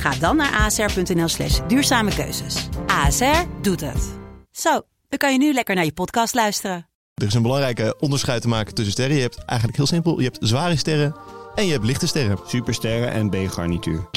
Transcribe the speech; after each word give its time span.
Ga 0.00 0.10
dan 0.10 0.36
naar 0.36 0.60
asr.nl 0.60 1.28
slash 1.28 1.60
duurzame 1.68 2.14
keuzes. 2.14 2.68
ASR 2.86 3.42
doet 3.62 3.80
het. 3.80 4.10
Zo, 4.50 4.80
dan 5.08 5.18
kan 5.18 5.32
je 5.32 5.38
nu 5.38 5.52
lekker 5.52 5.74
naar 5.74 5.84
je 5.84 5.92
podcast 5.92 6.34
luisteren. 6.34 6.88
Er 7.14 7.26
is 7.26 7.34
een 7.34 7.42
belangrijke 7.42 7.96
onderscheid 7.98 8.42
te 8.42 8.48
maken 8.48 8.74
tussen 8.74 8.92
sterren. 8.92 9.16
Je 9.16 9.22
hebt 9.22 9.44
eigenlijk 9.44 9.78
heel 9.78 9.86
simpel, 9.86 10.18
je 10.18 10.24
hebt 10.24 10.38
zware 10.40 10.76
sterren 10.76 11.16
en 11.54 11.66
je 11.66 11.72
hebt 11.72 11.84
lichte 11.84 12.06
sterren. 12.06 12.38
Supersterren 12.46 13.10
en 13.10 13.30
B-garnituur. 13.30 14.08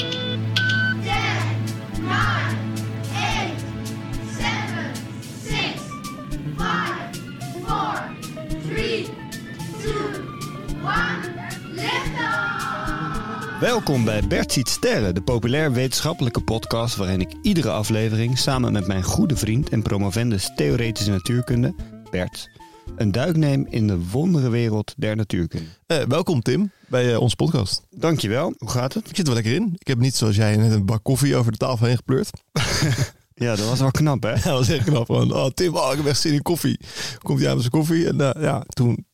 Welkom 13.64 14.04
bij 14.04 14.26
Bert 14.28 14.52
ziet 14.52 14.68
sterren, 14.68 15.14
de 15.14 15.22
populair 15.22 15.72
wetenschappelijke 15.72 16.40
podcast 16.40 16.96
waarin 16.96 17.20
ik 17.20 17.32
iedere 17.42 17.70
aflevering 17.70 18.38
samen 18.38 18.72
met 18.72 18.86
mijn 18.86 19.02
goede 19.02 19.36
vriend 19.36 19.68
en 19.68 19.82
promovendus 19.82 20.50
theoretische 20.56 21.10
natuurkunde, 21.10 21.74
Bert, 22.10 22.50
een 22.96 23.12
duik 23.12 23.36
neem 23.36 23.66
in 23.70 23.86
de 23.86 24.08
wonderenwereld 24.10 24.94
der 24.96 25.16
natuurkunde. 25.16 25.66
Eh, 25.86 25.98
welkom 25.98 26.42
Tim 26.42 26.70
bij 26.88 27.12
eh, 27.12 27.20
onze 27.20 27.36
podcast. 27.36 27.82
Dankjewel, 27.90 28.54
hoe 28.58 28.70
gaat 28.70 28.94
het? 28.94 29.10
Ik 29.10 29.16
zit 29.16 29.26
er 29.26 29.34
wel 29.34 29.42
lekker 29.42 29.62
in. 29.62 29.74
Ik 29.78 29.86
heb 29.86 29.98
niet 29.98 30.14
zoals 30.14 30.36
jij 30.36 30.56
net 30.56 30.72
een 30.72 30.86
bak 30.86 31.02
koffie 31.02 31.36
over 31.36 31.52
de 31.52 31.58
tafel 31.58 31.86
heen 31.86 31.96
gepleurd. 31.96 32.30
Ja, 33.36 33.56
dat 33.56 33.68
was 33.68 33.80
wel 33.80 33.90
knap 33.90 34.22
hè? 34.22 34.34
Ja, 34.36 34.42
dat 34.42 34.58
was 34.58 34.68
echt 34.68 34.84
knap. 34.84 35.06
Gewoon, 35.06 35.32
oh 35.32 35.46
Tim, 35.46 35.76
oh, 35.76 35.90
ik 35.90 35.96
heb 35.96 36.06
echt 36.06 36.20
zin 36.20 36.32
in 36.32 36.42
koffie. 36.42 36.80
Komt 37.22 37.38
hij 37.38 37.48
aan 37.48 37.54
met 37.54 37.64
zijn 37.64 37.82
koffie 37.82 38.08
en 38.08 38.20
eh, 38.20 38.42
ja, 38.42 38.64
toen, 38.68 39.06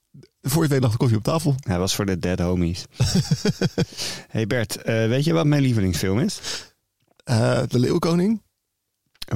voor 0.42 0.62
je 0.62 0.68
weet 0.68 0.80
lag 0.80 0.90
de 0.90 0.96
koffie 0.96 1.16
op 1.16 1.22
tafel. 1.22 1.54
Hij 1.60 1.78
was 1.78 1.94
voor 1.94 2.06
de 2.06 2.18
dead 2.18 2.38
homies. 2.38 2.84
hey 4.28 4.46
Bert, 4.46 4.76
eh, 4.82 5.06
weet 5.06 5.24
je 5.24 5.32
wat 5.32 5.46
mijn 5.46 5.62
lievelingsfilm 5.62 6.18
is? 6.18 6.40
Eh, 7.24 7.60
de 7.68 7.78
Leeuwkoning, 7.78 8.42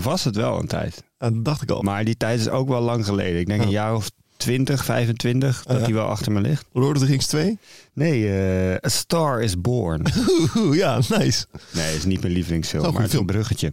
Was 0.00 0.24
het 0.24 0.36
wel 0.36 0.58
een 0.60 0.66
tijd. 0.66 1.02
Dat 1.18 1.44
dacht 1.44 1.62
ik 1.62 1.70
al. 1.70 1.82
Maar 1.82 2.04
die 2.04 2.16
tijd 2.16 2.40
is 2.40 2.48
ook 2.48 2.68
wel 2.68 2.80
lang 2.80 3.04
geleden. 3.04 3.40
Ik 3.40 3.46
denk 3.46 3.62
een 3.62 3.70
jaar 3.70 3.94
of 3.94 4.10
20, 4.36 4.84
25 4.84 5.62
dat 5.64 5.78
Ja. 5.78 5.84
die 5.84 5.94
wel 5.94 6.06
achter 6.06 6.32
me 6.32 6.40
ligt. 6.40 6.66
Lord 6.72 6.96
of 6.96 7.02
the 7.02 7.08
Rings 7.08 7.26
2? 7.26 7.58
Nee, 7.92 8.28
eh, 8.28 8.86
A 8.86 8.88
Star 8.88 9.42
is 9.42 9.60
Born. 9.60 10.06
Ja, 10.72 11.00
nice. 11.08 11.46
Nee, 11.72 11.96
is 11.96 12.04
niet 12.04 12.20
mijn 12.20 12.32
lievelingsfilm, 12.32 12.92
maar 12.92 13.02
het 13.02 13.12
is 13.12 13.18
een 13.18 13.26
bruggetje. 13.26 13.72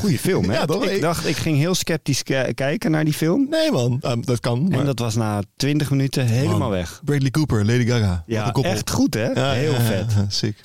Goeie 0.00 0.18
film, 0.18 0.44
hè? 0.44 0.52
Ja, 0.58 0.64
toch? 0.64 0.84
Ik 0.84 1.00
dacht, 1.00 1.26
ik 1.26 1.36
ging 1.36 1.56
heel 1.56 1.74
sceptisch 1.74 2.22
ki- 2.22 2.52
kijken 2.54 2.90
naar 2.90 3.04
die 3.04 3.12
film. 3.14 3.46
nee 3.50 3.70
man, 3.72 4.02
dat 4.20 4.40
kan. 4.40 4.68
Maar 4.68 4.78
En 4.78 4.84
dat 4.86 4.98
was 4.98 5.14
na 5.14 5.42
20 5.56 5.90
minuten 5.90 6.26
helemaal 6.26 6.58
Man. 6.58 6.70
weg. 6.70 7.00
Bradley 7.04 7.30
Cooper, 7.30 7.64
Lady 7.64 7.86
Gaga. 7.86 8.22
Ja, 8.26 8.52
echt 8.52 8.90
goed, 8.90 9.14
hè? 9.14 9.26
Ja, 9.30 9.52
heel 9.52 9.72
ja, 9.72 9.80
vet. 9.80 10.12
sick. 10.28 10.56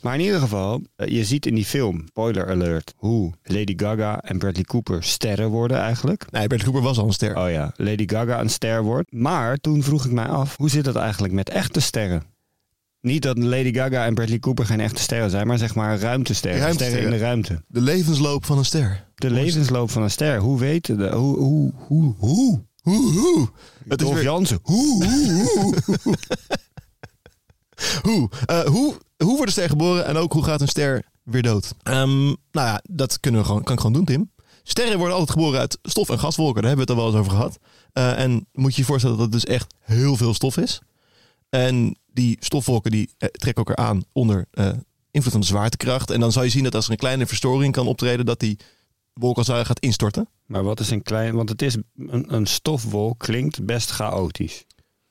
Maar 0.00 0.14
in 0.14 0.20
ieder 0.20 0.40
geval, 0.40 0.82
eh, 0.96 1.08
je 1.08 1.24
ziet 1.24 1.46
in 1.46 1.54
die 1.54 1.64
film, 1.64 2.04
spoiler 2.08 2.50
alert, 2.50 2.94
hoe 2.96 3.32
Lady 3.42 3.72
Gaga 3.76 4.20
en 4.20 4.38
Bradley 4.38 4.64
Cooper 4.64 5.02
sterren 5.02 5.48
worden 5.48 5.78
eigenlijk. 5.80 6.24
Nee, 6.30 6.46
Bradley 6.46 6.68
Cooper 6.70 6.82
was 6.88 6.98
al 6.98 7.06
een 7.06 7.12
ster. 7.12 7.36
Oh 7.36 7.50
ja, 7.50 7.72
Lady 7.76 8.04
Gaga 8.08 8.40
een 8.40 8.50
ster 8.50 8.82
wordt. 8.82 9.12
Maar 9.12 9.56
toen 9.56 9.82
vroeg 9.82 10.04
ik 10.04 10.12
mij 10.12 10.26
af, 10.26 10.56
hoe 10.56 10.70
zit 10.70 10.84
dat 10.84 10.96
eigenlijk 10.96 11.32
met 11.32 11.48
echte 11.48 11.80
sterren? 11.80 12.22
Niet 13.02 13.22
dat 13.22 13.38
Lady 13.38 13.72
Gaga 13.72 14.04
en 14.06 14.14
Bradley 14.14 14.38
Cooper 14.38 14.66
geen 14.66 14.80
echte 14.80 15.02
sterren 15.02 15.30
zijn, 15.30 15.46
maar 15.46 15.58
zeg 15.58 15.74
maar 15.74 15.98
ruimtesterren. 15.98 16.60
Ruimtesterren. 16.60 16.98
Sterren 16.98 17.12
in 17.12 17.18
de 17.18 17.24
ruimte. 17.24 17.64
De 17.68 17.80
levensloop 17.80 18.44
van 18.44 18.58
een 18.58 18.64
ster. 18.64 19.04
De 19.14 19.30
levensloop 19.30 19.90
van 19.90 20.02
een 20.02 20.10
ster. 20.10 20.38
Hoe 20.38 20.58
weten 20.58 20.98
de... 20.98 21.08
Hoe... 21.10 21.38
Hoe... 21.38 21.72
Hoe... 21.76 22.14
hoe? 22.18 22.64
Hoe, 22.82 23.12
hoe. 23.12 23.48
Het 23.88 24.02
is 24.02 24.08
weer- 24.10 24.22
Jansen. 24.22 24.58
Hoe... 24.62 25.04
Hoe... 25.04 25.74
hoe. 26.02 26.14
Hoe? 28.02 28.28
Eh, 28.46 28.60
hoe? 28.64 28.94
Hoe 29.16 29.36
wordt 29.36 29.46
een 29.46 29.52
ster 29.52 29.68
geboren 29.68 30.06
en 30.06 30.16
ook 30.16 30.32
hoe 30.32 30.44
gaat 30.44 30.60
een 30.60 30.68
ster 30.68 31.02
weer 31.22 31.42
dood? 31.42 31.74
Ehm, 31.82 32.24
nou 32.26 32.36
ja, 32.52 32.82
dat 32.90 33.20
kunnen 33.20 33.40
we 33.40 33.46
gewoon, 33.46 33.62
kan 33.62 33.74
ik 33.74 33.80
gewoon 33.80 33.96
doen, 33.96 34.04
Tim. 34.04 34.30
Sterren 34.62 34.98
worden 34.98 35.16
altijd 35.16 35.38
geboren 35.38 35.60
uit 35.60 35.78
stof 35.82 36.08
en 36.10 36.18
gaswolken. 36.18 36.62
Daar 36.62 36.70
hebben 36.70 36.86
we 36.86 36.92
het 36.92 37.00
al 37.02 37.10
wel 37.10 37.20
eens 37.20 37.28
over 37.28 37.38
gehad. 37.38 37.58
Eh, 37.92 38.22
en 38.24 38.46
moet 38.52 38.74
je 38.74 38.80
je 38.80 38.86
voorstellen 38.86 39.16
dat 39.16 39.24
het 39.32 39.34
dus 39.34 39.44
echt 39.54 39.74
heel 39.80 40.16
veel 40.16 40.34
stof 40.34 40.56
is. 40.56 40.80
En 41.48 41.96
die 42.12 42.36
stofwolken 42.40 42.90
die 42.90 43.10
eh, 43.18 43.28
trekken 43.28 43.64
elkaar 43.64 43.86
aan 43.86 44.04
onder 44.12 44.46
eh, 44.50 44.70
invloed 45.10 45.32
van 45.32 45.40
de 45.40 45.46
zwaartekracht. 45.46 46.10
En 46.10 46.20
dan 46.20 46.32
zal 46.32 46.42
je 46.42 46.50
zien 46.50 46.64
dat 46.64 46.74
als 46.74 46.84
er 46.84 46.90
een 46.90 46.96
kleine 46.96 47.26
verstoring 47.26 47.72
kan 47.72 47.86
optreden, 47.86 48.26
dat 48.26 48.40
die 48.40 48.58
wolk 49.12 49.36
als 49.38 49.48
gaat 49.48 49.80
instorten. 49.80 50.28
Maar 50.46 50.62
wat 50.64 50.80
is 50.80 50.90
een 50.90 51.02
klein... 51.02 51.34
Want 51.34 51.48
het 51.48 51.62
is... 51.62 51.76
Een, 51.96 52.34
een 52.34 52.46
stofwolk 52.46 53.18
klinkt 53.18 53.64
best 53.64 53.90
chaotisch. 53.90 54.64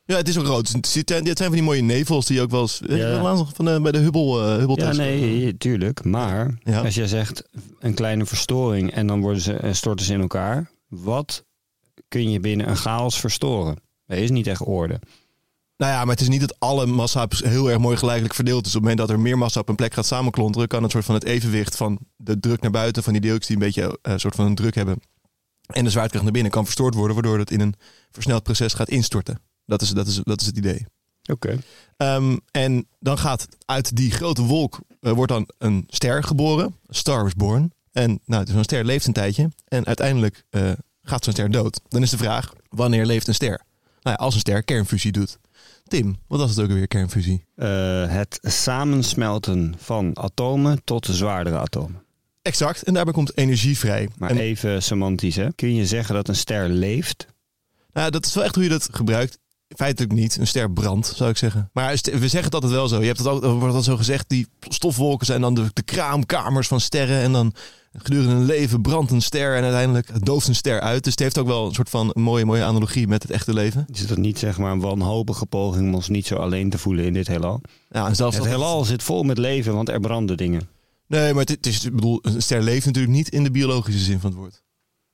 Ja, 0.05 0.15
het 0.17 0.27
is 0.27 0.37
ook 0.37 0.45
rood. 0.45 0.67
Het 0.71 0.87
zijn, 0.87 1.35
van 1.35 1.51
die 1.51 1.61
mooie 1.63 1.81
nevels 1.81 2.25
die 2.25 2.35
je 2.35 2.41
ook 2.41 2.49
wel 2.51 2.61
eens... 2.61 2.81
je 2.87 2.95
Ja. 2.95 3.07
wel, 3.09 3.21
laatst 3.21 3.43
nog 3.43 3.55
van 3.55 3.65
de, 3.65 3.81
bij 3.81 3.91
de 3.91 3.97
Hubble, 3.97 4.41
eh 4.41 4.57
Hubble 4.57 4.75
Ja, 4.85 4.91
nee, 4.91 5.57
tuurlijk. 5.57 6.03
Maar 6.03 6.57
Ja. 6.63 6.81
als 6.81 6.95
jij 6.95 7.07
zegt 7.07 7.43
een 7.79 7.93
kleine 7.93 8.25
verstoring 8.25 8.91
en 8.93 9.07
dan 9.07 9.21
worden 9.21 9.41
ze, 9.41 9.53
eh, 9.53 9.73
storten 9.73 10.05
ze 10.05 10.13
in 10.13 10.21
elkaar. 10.21 10.71
Wat 10.87 11.45
kun 12.07 12.29
je 12.31 12.39
binnen 12.39 12.69
een 12.69 12.75
chaos 12.77 13.19
verstoren? 13.19 13.75
Er 14.05 14.17
is 14.17 14.29
niet 14.29 14.47
echt 14.47 14.61
orde. 14.65 14.99
Nou 15.81 15.93
ja, 15.93 15.99
maar 15.99 16.13
het 16.13 16.21
is 16.21 16.29
niet 16.29 16.39
dat 16.41 16.59
alle 16.59 16.85
massa 16.85 17.27
heel 17.29 17.69
erg 17.69 17.79
mooi 17.79 17.97
gelijkelijk 17.97 18.33
verdeeld 18.33 18.65
is. 18.65 18.75
Op 18.75 18.81
het 18.81 18.81
moment 18.81 18.99
dat 18.99 19.09
er 19.09 19.19
meer 19.19 19.37
massa 19.37 19.59
op 19.59 19.69
een 19.69 19.75
plek 19.75 19.93
gaat 19.93 20.05
samenklonteren, 20.05 20.67
kan 20.67 20.83
het 20.83 20.91
soort 20.91 21.05
van 21.05 21.15
het 21.15 21.23
evenwicht 21.23 21.75
van 21.75 21.99
de 22.15 22.39
druk 22.39 22.61
naar 22.61 22.71
buiten 22.71 23.03
van 23.03 23.13
die 23.13 23.21
deeltjes 23.21 23.47
die 23.47 23.55
een 23.55 23.63
beetje 23.63 23.99
een 24.01 24.19
soort 24.19 24.35
van 24.35 24.45
een 24.45 24.55
druk 24.55 24.75
hebben 24.75 25.01
en 25.65 25.83
de 25.83 25.89
zwaartekracht 25.89 26.23
naar 26.23 26.33
binnen 26.33 26.51
kan 26.51 26.63
verstoord 26.63 26.93
worden, 26.93 27.13
waardoor 27.13 27.39
het 27.39 27.51
in 27.51 27.59
een 27.59 27.75
versneld 28.11 28.43
proces 28.43 28.73
gaat 28.73 28.89
instorten. 28.89 29.39
Dat 29.65 29.81
is, 29.81 29.89
dat 29.89 30.07
is, 30.07 30.19
dat 30.23 30.41
is 30.41 30.47
het 30.47 30.57
idee. 30.57 30.85
Oké. 31.31 31.57
Ehm, 31.97 32.37
en 32.51 32.87
dan 32.99 33.17
gaat 33.17 33.47
uit 33.65 33.95
die 33.95 34.11
grote 34.11 34.41
wolk 34.41 34.79
eh, 34.99 35.11
wordt 35.11 35.31
dan 35.31 35.49
een 35.57 35.83
ster 35.87 36.23
geboren. 36.23 36.75
Star 36.87 37.23
was 37.23 37.33
born. 37.33 37.73
En 37.91 38.19
nou, 38.25 38.45
zo'n 38.47 38.63
ster 38.63 38.85
leeft 38.85 39.07
een 39.07 39.13
tijdje. 39.13 39.49
En 39.67 39.85
uiteindelijk 39.85 40.43
eh, 40.49 40.71
gaat 41.03 41.23
zo'n 41.23 41.33
ster 41.33 41.51
dood. 41.51 41.81
Dan 41.87 42.01
is 42.01 42.09
de 42.09 42.17
vraag, 42.17 42.53
wanneer 42.69 43.05
leeft 43.05 43.27
een 43.27 43.33
ster? 43.33 43.61
Nou 44.01 44.15
ja, 44.17 44.23
als 44.23 44.33
een 44.33 44.39
ster 44.39 44.63
kernfusie 44.63 45.11
doet. 45.11 45.39
Tim, 45.91 46.17
wat 46.27 46.39
was 46.39 46.49
het 46.49 46.59
ook 46.59 46.69
alweer, 46.69 46.87
kernfusie? 46.87 47.45
Eh, 47.55 47.67
het 48.07 48.39
samensmelten 48.41 49.73
van 49.77 50.17
atomen 50.17 50.81
tot 50.83 51.07
zwaardere 51.11 51.57
atomen. 51.57 52.03
Exact. 52.41 52.83
En 52.83 52.93
daarbij 52.93 53.13
komt 53.13 53.37
energie 53.37 53.77
vrij. 53.77 54.09
Maar 54.17 54.29
en, 54.29 54.37
even 54.37 54.83
semantisch, 54.83 55.35
hè? 55.35 55.53
Kun 55.53 55.75
je 55.75 55.85
zeggen 55.85 56.15
dat 56.15 56.27
een 56.27 56.35
ster 56.35 56.69
leeft? 56.69 57.27
nou, 57.93 58.11
dat 58.11 58.25
is 58.25 58.33
wel 58.33 58.43
echt 58.43 58.55
hoe 58.55 58.63
je 58.63 58.69
dat 58.69 58.87
gebruikt. 58.91 59.39
Feitelijk 59.75 60.13
niet. 60.13 60.37
Een 60.37 60.47
ster 60.47 60.71
brandt, 60.71 61.13
zou 61.15 61.29
ik 61.29 61.37
zeggen. 61.37 61.69
Maar 61.73 61.91
we 62.01 62.01
zeggen 62.27 62.43
het 62.43 62.53
altijd 62.53 62.71
wel 62.71 62.87
zo. 62.87 62.99
Je 62.99 63.05
hebt 63.05 63.17
het 63.17 63.27
ook, 63.27 63.41
wordt 63.43 63.63
altijd 63.63 63.83
zo 63.83 63.97
gezegd, 63.97 64.29
die 64.29 64.47
stofwolken 64.59 65.25
zijn 65.25 65.41
dan 65.41 65.53
de, 65.53 65.65
de 65.73 65.81
kraamkamers 65.81 66.67
van 66.67 66.79
sterren. 66.79 67.21
En 67.21 67.31
dan 67.31 67.53
gedurende 67.97 68.35
een 68.35 68.45
leven 68.45 68.81
brandt 68.81 69.11
een 69.11 69.21
ster 69.21 69.55
en 69.55 69.63
uiteindelijk 69.63 70.25
dooft 70.25 70.47
een 70.47 70.55
ster 70.55 70.79
uit. 70.79 71.03
Dus 71.03 71.11
het 71.11 71.21
heeft 71.21 71.37
ook 71.37 71.47
wel 71.47 71.65
een 71.67 71.73
soort 71.73 71.89
van 71.89 72.11
een 72.13 72.21
mooie, 72.21 72.45
mooie 72.45 72.63
analogie 72.63 73.07
met 73.07 73.21
het 73.21 73.31
echte 73.31 73.53
leven. 73.53 73.85
Is 73.93 74.07
dat 74.07 74.17
niet 74.17 74.39
zeg 74.39 74.57
maar 74.57 74.71
een 74.71 74.79
wanhopige 74.79 75.45
poging 75.45 75.87
om 75.87 75.95
ons 75.95 76.09
niet 76.09 76.25
zo 76.27 76.35
alleen 76.35 76.69
te 76.69 76.77
voelen 76.77 77.05
in 77.05 77.13
dit 77.13 77.27
heelal? 77.27 77.61
Ja, 77.89 78.13
zelfs 78.13 78.35
Het 78.35 78.43
dat- 78.43 78.53
heelal 78.53 78.85
zit 78.85 79.03
vol 79.03 79.23
met 79.23 79.37
leven, 79.37 79.73
want 79.73 79.89
er 79.89 79.99
branden 79.99 80.37
dingen. 80.37 80.69
Nee, 81.07 81.31
maar 81.33 81.41
het, 81.41 81.49
het 81.49 81.65
is, 81.65 81.85
ik 81.85 81.95
bedoel, 81.95 82.19
een 82.21 82.41
ster 82.41 82.61
leeft 82.61 82.85
natuurlijk 82.85 83.13
niet 83.13 83.29
in 83.29 83.43
de 83.43 83.51
biologische 83.51 83.99
zin 84.03 84.19
van 84.19 84.29
het 84.29 84.39
woord. 84.39 84.63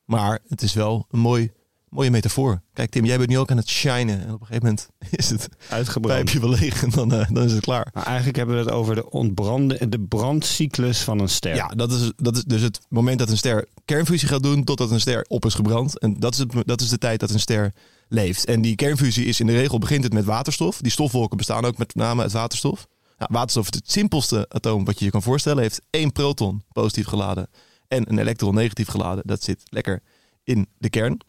Maar 0.06 0.40
het 0.48 0.62
is 0.62 0.74
wel 0.74 1.06
een 1.12 1.20
mooi, 1.20 1.52
mooie 1.98 2.12
metafoor. 2.12 2.62
Kijk 2.74 2.90
Tim, 2.90 3.06
jij 3.06 3.18
bent 3.18 3.30
nu 3.30 3.38
ook 3.38 3.52
aan 3.52 3.58
het 3.58 3.70
shinen. 3.70 4.22
En 4.22 4.34
op 4.34 4.42
een 4.42 4.48
gegeven 4.48 4.68
moment 4.68 4.90
is 5.22 5.30
het 5.30 5.50
Uitgebrand. 5.70 6.16
pijpje 6.16 6.40
wel 6.40 6.50
leeg 6.60 6.84
en 6.84 6.90
dan, 6.90 7.14
eh, 7.14 7.30
dan 7.32 7.44
is 7.44 7.52
het 7.52 7.62
klaar. 7.62 7.90
Maar 7.94 8.06
eigenlijk 8.06 8.38
hebben 8.38 8.56
we 8.56 8.62
het 8.62 8.72
over 8.72 8.96
de, 8.96 9.10
ontbranden, 9.10 9.90
de 9.90 10.00
brandcyclus 10.00 11.00
van 11.00 11.20
een 11.20 11.30
ster. 11.30 11.56
Ja, 11.56 11.68
dat 11.68 11.92
is, 11.92 12.12
dat 12.16 12.36
is 12.36 12.44
dus 12.44 12.62
het 12.62 12.80
moment 12.90 13.20
dat 13.20 13.30
een 13.30 13.38
ster 13.38 13.68
kernfusie 13.86 14.28
gaat 14.28 14.44
doen 14.44 14.64
totdat 14.64 14.92
een 14.92 15.00
ster 15.00 15.26
op 15.28 15.46
is 15.46 15.54
gebrand. 15.54 16.00
En 16.00 16.20
dat 16.20 16.34
is, 16.34 16.40
het, 16.40 16.54
dat 16.66 16.82
is 16.82 16.90
de 16.90 16.98
tijd 16.98 17.20
dat 17.20 17.30
een 17.30 17.40
ster 17.40 17.74
leeft. 18.08 18.46
En 18.46 18.62
die 18.62 18.76
kernfusie 18.76 19.26
is 19.26 19.40
in 19.40 19.48
de 19.48 19.54
regel 19.54 19.80
begint 19.80 20.04
het 20.04 20.14
met 20.14 20.26
waterstof. 20.26 20.82
Die 20.82 20.92
stofwolken 20.92 21.38
bestaan 21.38 21.66
ook 21.66 21.78
met 21.78 21.96
name 21.96 22.22
uit 22.22 22.32
waterstof. 22.32 22.88
Nou, 23.18 23.30
waterstof 23.34 23.68
is 23.70 23.76
het 23.76 23.92
simpelste 23.92 24.46
atoom 24.50 24.86
wat 24.86 25.00
je 25.00 25.06
je 25.06 25.12
kan 25.12 25.22
voorstellen. 25.22 25.62
Heeft 25.62 25.82
één 25.90 26.12
proton 26.12 26.64
positief 26.72 27.08
geladen 27.08 27.50
en 27.88 28.10
een 28.12 28.20
elektron 28.20 28.54
negatief 28.54 28.88
geladen. 28.88 29.24
Dat 29.28 29.44
zit 29.44 29.62
lekker 29.70 30.02
in 30.44 30.68
de 30.78 30.90
kern. 30.90 31.20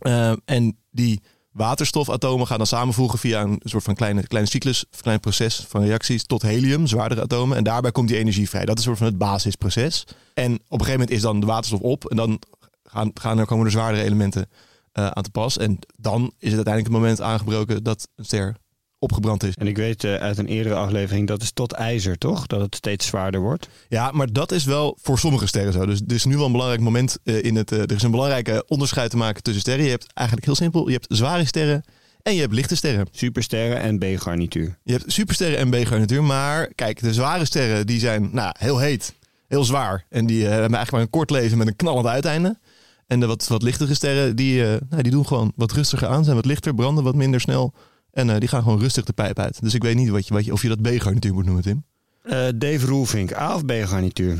Eh, 0.00 0.32
en 0.44 0.78
die 0.90 1.20
waterstofatomen 1.52 2.46
gaan 2.46 2.58
dan 2.58 2.66
samenvoegen 2.66 3.18
via 3.18 3.42
een 3.42 3.60
soort 3.64 3.84
van 3.84 3.94
kleine, 3.94 4.26
kleine 4.26 4.50
cyclus, 4.50 4.84
of 4.92 5.00
klein 5.00 5.20
proces 5.20 5.64
van 5.68 5.82
reacties 5.82 6.24
tot 6.24 6.42
helium, 6.42 6.86
zwaardere 6.86 7.22
atomen. 7.22 7.56
En 7.56 7.64
daarbij 7.64 7.92
komt 7.92 8.08
die 8.08 8.18
energie 8.18 8.48
vrij. 8.48 8.64
Dat 8.64 8.78
is 8.78 8.84
een 8.84 8.86
soort 8.86 8.98
van 8.98 9.06
het 9.06 9.18
basisproces. 9.18 10.06
En 10.34 10.54
op 10.54 10.60
een 10.60 10.68
gegeven 10.68 10.92
moment 10.92 11.10
is 11.10 11.20
dan 11.22 11.40
de 11.40 11.46
waterstof 11.46 11.80
op 11.80 12.04
en 12.04 12.16
dan 12.16 12.40
gaan, 12.84 13.10
gaan 13.14 13.38
er, 13.38 13.46
komen 13.46 13.64
er 13.64 13.72
zwaardere 13.72 14.04
elementen 14.04 14.48
eh, 14.92 15.06
aan 15.06 15.22
te 15.22 15.30
pas. 15.30 15.58
En 15.58 15.78
dan 15.96 16.22
is 16.22 16.52
het 16.52 16.66
uiteindelijk 16.66 16.94
het 16.94 17.02
moment 17.02 17.20
aangebroken 17.20 17.82
dat 17.82 18.08
een 18.16 18.24
ster 18.24 18.56
opgebrand 19.00 19.42
is. 19.42 19.54
En 19.54 19.66
ik 19.66 19.76
weet 19.76 20.04
eh, 20.04 20.14
uit 20.14 20.38
een 20.38 20.46
eerdere 20.46 20.74
aflevering 20.74 21.26
dat 21.26 21.42
is 21.42 21.50
tot 21.52 21.72
ijzer, 21.72 22.18
toch? 22.18 22.46
Dat 22.46 22.60
het 22.60 22.74
steeds 22.74 23.06
zwaarder 23.06 23.40
wordt. 23.40 23.68
Ja, 23.88 24.10
maar 24.10 24.32
dat 24.32 24.52
is 24.52 24.64
wel 24.64 24.98
voor 25.02 25.18
sommige 25.18 25.46
sterren 25.46 25.72
zo. 25.72 25.86
Dus 25.86 26.00
er 26.06 26.14
is 26.14 26.24
nu 26.24 26.36
wel 26.36 26.46
een 26.46 26.52
belangrijk 26.52 26.82
moment 26.82 27.18
eh, 27.24 27.44
in 27.44 27.56
het. 27.56 27.72
eh, 27.72 27.78
er 27.78 27.92
is 27.92 28.02
een 28.02 28.10
belangrijke 28.10 28.64
onderscheid 28.68 29.10
te 29.10 29.16
maken 29.16 29.42
tussen 29.42 29.62
sterren. 29.62 29.84
Je 29.84 29.90
hebt 29.90 30.12
eigenlijk 30.14 30.46
heel 30.46 30.56
simpel: 30.56 30.86
je 30.86 30.92
hebt 30.92 31.06
zware 31.08 31.44
sterren 31.44 31.84
en 32.22 32.34
je 32.34 32.40
hebt 32.40 32.52
lichte 32.52 32.76
sterren. 32.76 33.06
Supersterren 33.10 33.80
en 33.80 33.98
B-garnituur. 33.98 34.78
Je 34.84 34.92
hebt 34.92 35.12
supersterren 35.12 35.58
en 35.58 35.70
B-garnituur. 35.70 36.22
Maar 36.24 36.74
kijk, 36.74 37.00
de 37.00 37.12
zware 37.12 37.44
sterren 37.44 37.86
die 37.86 38.00
zijn 38.00 38.28
nou, 38.32 38.54
heel 38.58 38.78
heet, 38.78 39.14
heel 39.48 39.64
zwaar. 39.64 40.04
En 40.08 40.26
die 40.26 40.42
hebben 40.42 40.60
eigenlijk 40.60 40.90
maar 40.90 41.00
een 41.00 41.10
kort 41.10 41.30
leven 41.30 41.58
met 41.58 41.66
een 41.66 41.76
knallend 41.76 42.06
uiteinde. 42.06 42.58
En 43.06 43.20
de 43.20 43.26
wat, 43.26 43.48
wat 43.48 43.62
lichtere 43.62 43.94
sterren, 43.94 44.36
die, 44.36 44.62
nou, 44.62 45.02
die 45.02 45.12
doen 45.12 45.26
gewoon 45.26 45.52
wat 45.56 45.72
rustiger 45.72 46.08
aan. 46.08 46.24
Zijn 46.24 46.36
wat 46.36 46.44
lichter, 46.44 46.74
branden 46.74 47.04
wat 47.04 47.14
minder 47.14 47.40
snel. 47.40 47.74
En 48.12 48.30
eh, 48.30 48.38
die 48.38 48.48
gaan 48.48 48.62
gewoon 48.62 48.80
rustig 48.80 49.04
de 49.04 49.12
pijp 49.12 49.38
uit. 49.38 49.62
Dus 49.62 49.74
ik 49.74 49.82
weet 49.82 49.96
niet 49.96 50.08
wat 50.08 50.26
je, 50.26 50.34
wat 50.34 50.44
je, 50.44 50.52
of 50.52 50.62
je 50.62 50.68
dat 50.68 50.82
B-garnituur 50.82 51.34
moet 51.34 51.44
noemen, 51.44 51.62
Tim. 51.62 51.84
Eh, 52.22 52.46
Dave 52.54 52.86
Roelvink, 52.86 53.34
A 53.34 53.54
of 53.54 53.64
B-garnituur? 53.64 54.38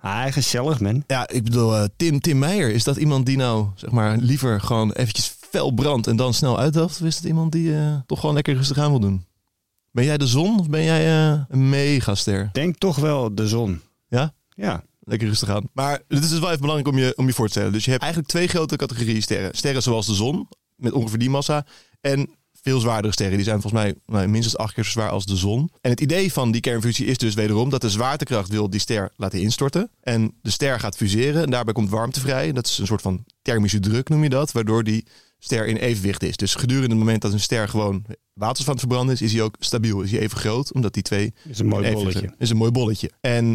Ah, 0.00 0.32
gezellig, 0.32 0.80
man. 0.80 1.04
Ja, 1.06 1.28
ik 1.28 1.44
bedoel, 1.44 1.76
eh, 1.76 1.84
Tim, 1.96 2.20
Tim 2.20 2.38
Meijer, 2.38 2.70
is 2.70 2.84
dat 2.84 2.96
iemand 2.96 3.26
die 3.26 3.36
nou, 3.36 3.66
zeg 3.74 3.90
maar, 3.90 4.16
liever 4.16 4.60
gewoon 4.60 4.92
eventjes 4.92 5.36
fel 5.50 5.70
brandt 5.70 6.06
en 6.06 6.16
dan 6.16 6.34
snel 6.34 6.58
uitdacht? 6.58 7.00
Of 7.00 7.06
is 7.06 7.16
het 7.16 7.24
iemand 7.24 7.52
die 7.52 7.74
toch 8.06 8.20
gewoon 8.20 8.34
lekker 8.34 8.54
rustig 8.54 8.78
aan 8.78 8.90
wil 8.90 9.00
doen? 9.00 9.24
Ben 9.90 10.04
jij 10.04 10.18
de 10.18 10.26
zon 10.26 10.58
of 10.58 10.68
ben 10.68 10.84
jij 10.84 11.06
een 11.48 11.68
megaster? 11.68 12.48
Denk 12.52 12.78
toch 12.78 12.96
wel 12.96 13.34
de 13.34 13.48
zon. 13.48 13.80
Ja? 14.08 14.34
Ja. 14.54 14.84
Lekker 15.08 15.28
rustig 15.28 15.48
aan. 15.48 15.68
Maar 15.72 16.02
het 16.08 16.24
is 16.24 16.30
dus 16.30 16.38
wel 16.38 16.48
even 16.48 16.60
belangrijk 16.60 16.94
om 16.94 16.98
je, 16.98 17.12
om 17.16 17.26
je 17.26 17.32
voor 17.32 17.46
te 17.46 17.50
stellen. 17.50 17.72
Dus 17.72 17.84
je 17.84 17.90
hebt 17.90 18.02
eigenlijk 18.02 18.32
twee 18.32 18.48
grote 18.48 18.76
categorieën 18.76 19.22
sterren. 19.22 19.56
Sterren 19.56 19.82
zoals 19.82 20.06
de 20.06 20.14
zon, 20.14 20.48
met 20.76 20.92
ongeveer 20.92 21.18
die 21.18 21.30
massa. 21.30 21.66
En 22.00 22.30
veel 22.66 22.80
zwaardere 22.80 23.12
sterren. 23.12 23.36
Die 23.36 23.44
zijn 23.44 23.60
volgens 23.60 23.82
mij 23.82 23.94
nou, 24.06 24.26
minstens 24.28 24.56
acht 24.56 24.74
keer 24.74 24.84
zo 24.84 24.90
zwaar 24.90 25.10
als 25.10 25.26
de 25.26 25.36
zon. 25.36 25.70
En 25.80 25.90
het 25.90 26.00
idee 26.00 26.32
van 26.32 26.50
die 26.50 26.60
kernfusie 26.60 27.06
is 27.06 27.18
dus 27.18 27.34
wederom 27.34 27.70
dat 27.70 27.80
de 27.80 27.90
zwaartekracht 27.90 28.48
wil 28.48 28.70
die 28.70 28.80
ster 28.80 29.12
laten 29.16 29.40
instorten. 29.40 29.90
En 30.00 30.32
de 30.42 30.50
ster 30.50 30.80
gaat 30.80 30.96
fuseren 30.96 31.42
en 31.42 31.50
daarbij 31.50 31.74
komt 31.74 31.90
warmte 31.90 32.20
vrij. 32.20 32.52
Dat 32.52 32.66
is 32.66 32.78
een 32.78 32.86
soort 32.86 33.02
van 33.02 33.24
thermische 33.42 33.80
druk 33.80 34.08
noem 34.08 34.22
je 34.22 34.28
dat. 34.28 34.52
Waardoor 34.52 34.84
die 34.84 35.06
ster 35.38 35.66
in 35.66 35.76
evenwicht 35.76 36.22
is. 36.22 36.36
Dus 36.36 36.54
gedurende 36.54 36.88
het 36.88 36.98
moment 36.98 37.22
dat 37.22 37.32
een 37.32 37.40
ster 37.40 37.68
gewoon 37.68 38.04
waterstof 38.32 38.66
aan 38.66 38.72
het 38.72 38.80
verbranden 38.80 39.14
is, 39.14 39.22
is 39.22 39.32
hij 39.32 39.42
ook 39.42 39.56
stabiel. 39.58 40.00
Is 40.00 40.10
hij 40.10 40.20
even 40.20 40.38
groot, 40.38 40.72
omdat 40.72 40.94
die 40.94 41.02
twee 41.02 41.34
Is 41.48 41.58
een 41.58 41.66
mooi 41.66 41.92
bolletje. 41.92 42.34
Is 42.38 42.50
een 42.50 42.56
mooi 42.56 42.70
bolletje. 42.70 43.10
En 43.20 43.46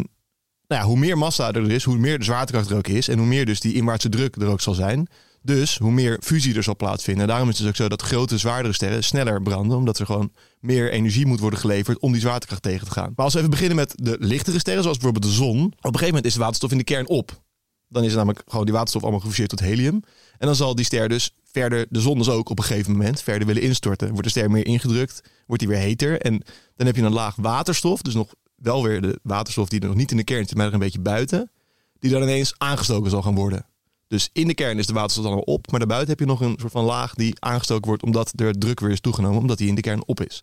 nou 0.66 0.82
ja, 0.82 0.82
hoe 0.82 0.98
meer 0.98 1.18
massa 1.18 1.52
er 1.52 1.70
is, 1.70 1.84
hoe 1.84 1.98
meer 1.98 2.18
de 2.18 2.24
zwaartekracht 2.24 2.70
er 2.70 2.76
ook 2.76 2.88
is. 2.88 3.08
En 3.08 3.18
hoe 3.18 3.26
meer 3.26 3.46
dus 3.46 3.60
die 3.60 3.74
inwaartse 3.74 4.08
druk 4.08 4.36
er 4.36 4.48
ook 4.48 4.60
zal 4.60 4.74
zijn. 4.74 5.08
Dus 5.42 5.78
hoe 5.78 5.90
meer 5.90 6.18
fusie 6.22 6.54
er 6.54 6.62
zal 6.62 6.76
plaatsvinden. 6.76 7.22
En 7.22 7.28
daarom 7.28 7.48
is 7.48 7.54
het 7.54 7.62
dus 7.62 7.72
ook 7.72 7.82
zo 7.82 7.88
dat 7.88 8.02
grote, 8.02 8.38
zwaardere 8.38 8.74
sterren 8.74 9.04
sneller 9.04 9.42
branden. 9.42 9.76
Omdat 9.76 9.98
er 9.98 10.06
gewoon 10.06 10.32
meer 10.60 10.90
energie 10.90 11.26
moet 11.26 11.40
worden 11.40 11.58
geleverd 11.58 11.98
om 11.98 12.12
die 12.12 12.20
zwaartekracht 12.20 12.62
tegen 12.62 12.86
te 12.86 12.92
gaan. 12.92 13.12
Maar 13.16 13.24
als 13.24 13.32
we 13.32 13.38
even 13.38 13.50
beginnen 13.50 13.76
met 13.76 13.92
de 13.94 14.16
lichtere 14.20 14.58
sterren, 14.58 14.82
zoals 14.82 14.98
bijvoorbeeld 14.98 15.32
de 15.32 15.38
zon. 15.38 15.64
Op 15.64 15.72
een 15.72 15.82
gegeven 15.82 16.06
moment 16.06 16.24
is 16.24 16.32
de 16.32 16.40
waterstof 16.40 16.70
in 16.70 16.78
de 16.78 16.84
kern 16.84 17.08
op. 17.08 17.42
Dan 17.88 18.04
is 18.04 18.14
namelijk 18.14 18.42
gewoon 18.46 18.64
die 18.64 18.74
waterstof 18.74 19.02
allemaal 19.02 19.20
gefuseerd 19.20 19.48
tot 19.48 19.60
helium. 19.60 20.02
En 20.38 20.46
dan 20.46 20.54
zal 20.54 20.74
die 20.74 20.84
ster 20.84 21.08
dus 21.08 21.34
verder, 21.44 21.86
de 21.90 22.00
zon 22.00 22.18
dus 22.18 22.28
ook 22.28 22.48
op 22.48 22.58
een 22.58 22.64
gegeven 22.64 22.92
moment, 22.92 23.22
verder 23.22 23.46
willen 23.46 23.62
instorten. 23.62 24.08
Wordt 24.08 24.24
de 24.24 24.30
ster 24.30 24.50
meer 24.50 24.66
ingedrukt, 24.66 25.20
wordt 25.46 25.62
die 25.62 25.70
weer 25.70 25.80
heter. 25.80 26.20
En 26.20 26.42
dan 26.76 26.86
heb 26.86 26.96
je 26.96 27.02
een 27.02 27.12
laag 27.12 27.36
waterstof, 27.36 28.02
dus 28.02 28.14
nog 28.14 28.34
wel 28.54 28.82
weer 28.82 29.00
de 29.00 29.18
waterstof 29.22 29.68
die 29.68 29.80
er 29.80 29.86
nog 29.86 29.96
niet 29.96 30.10
in 30.10 30.16
de 30.16 30.24
kern 30.24 30.46
zit, 30.46 30.56
maar 30.56 30.66
er 30.66 30.72
een 30.72 30.78
beetje 30.78 31.00
buiten. 31.00 31.50
Die 31.98 32.10
dan 32.10 32.22
ineens 32.22 32.54
aangestoken 32.58 33.10
zal 33.10 33.22
gaan 33.22 33.34
worden. 33.34 33.66
Dus 34.12 34.30
in 34.32 34.46
de 34.46 34.54
kern 34.54 34.78
is 34.78 34.86
de 34.86 34.92
waterstof 34.92 35.24
dan 35.24 35.34
al 35.34 35.40
op, 35.40 35.70
maar 35.70 35.78
daarbuiten 35.78 36.10
heb 36.10 36.18
je 36.18 36.26
nog 36.26 36.40
een 36.40 36.56
soort 36.60 36.72
van 36.72 36.84
laag 36.84 37.14
die 37.14 37.34
aangestoken 37.38 37.86
wordt 37.86 38.02
omdat 38.02 38.32
de 38.34 38.54
druk 38.58 38.80
weer 38.80 38.90
is 38.90 39.00
toegenomen, 39.00 39.38
omdat 39.38 39.58
die 39.58 39.68
in 39.68 39.74
de 39.74 39.80
kern 39.80 40.06
op 40.06 40.20
is. 40.20 40.42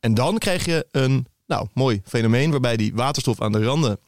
En 0.00 0.14
dan 0.14 0.38
krijg 0.38 0.64
je 0.64 0.86
een 0.90 1.26
nou, 1.46 1.66
mooi 1.74 2.00
fenomeen 2.04 2.50
waarbij 2.50 2.76
die 2.76 2.94
waterstof 2.94 3.40
aan 3.40 3.52
de 3.52 3.64
randen, 3.64 3.98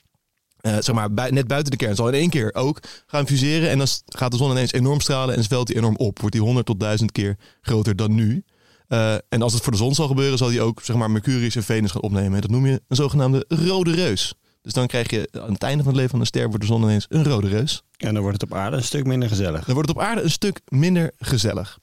eh, 0.60 0.76
zeg 0.80 0.94
maar 0.94 1.10
net 1.10 1.46
buiten 1.46 1.70
de 1.70 1.76
kern, 1.76 1.94
zal 1.94 2.08
in 2.08 2.14
één 2.14 2.30
keer 2.30 2.54
ook 2.54 2.80
gaan 3.06 3.26
fuseren. 3.26 3.70
En 3.70 3.78
dan 3.78 3.86
gaat 4.06 4.30
de 4.30 4.36
zon 4.36 4.50
ineens 4.50 4.72
enorm 4.72 5.00
stralen 5.00 5.36
en 5.36 5.44
zwelt 5.44 5.66
die 5.66 5.76
enorm 5.76 5.96
op. 5.96 6.18
Wordt 6.18 6.34
die 6.34 6.44
100 6.44 6.66
tot 6.66 6.80
1000 6.80 7.12
keer 7.12 7.36
groter 7.60 7.96
dan 7.96 8.14
nu. 8.14 8.44
Eh, 8.88 9.14
en 9.28 9.42
als 9.42 9.52
het 9.52 9.62
voor 9.62 9.72
de 9.72 9.78
zon 9.78 9.94
zal 9.94 10.06
gebeuren, 10.06 10.38
zal 10.38 10.48
die 10.48 10.60
ook 10.60 10.82
zeg 10.82 10.96
maar, 10.96 11.10
Mercurius 11.10 11.56
en 11.56 11.62
Venus 11.62 11.90
gaan 11.90 12.02
opnemen. 12.02 12.34
En 12.34 12.40
dat 12.40 12.50
noem 12.50 12.66
je 12.66 12.82
een 12.88 12.96
zogenaamde 12.96 13.44
rode 13.48 13.94
reus. 13.94 14.34
Dus 14.62 14.72
dan 14.72 14.86
krijg 14.86 15.10
je 15.10 15.28
aan 15.32 15.52
het 15.52 15.62
einde 15.62 15.82
van 15.82 15.86
het 15.86 15.94
leven 15.94 16.10
van 16.10 16.20
een 16.20 16.26
ster, 16.26 16.46
wordt 16.46 16.60
de 16.60 16.66
zon 16.66 16.82
ineens 16.82 17.06
een 17.08 17.24
rode 17.24 17.48
reus. 17.48 17.82
En 17.96 18.14
dan 18.14 18.22
wordt 18.22 18.40
het 18.40 18.50
op 18.50 18.56
aarde 18.56 18.76
een 18.76 18.84
stuk 18.84 19.06
minder 19.06 19.28
gezellig. 19.28 19.64
Dan 19.64 19.74
wordt 19.74 19.88
het 19.88 19.98
op 19.98 20.04
aarde 20.04 20.22
een 20.22 20.30
stuk 20.30 20.60
minder 20.68 21.10
gezellig. 21.18 21.78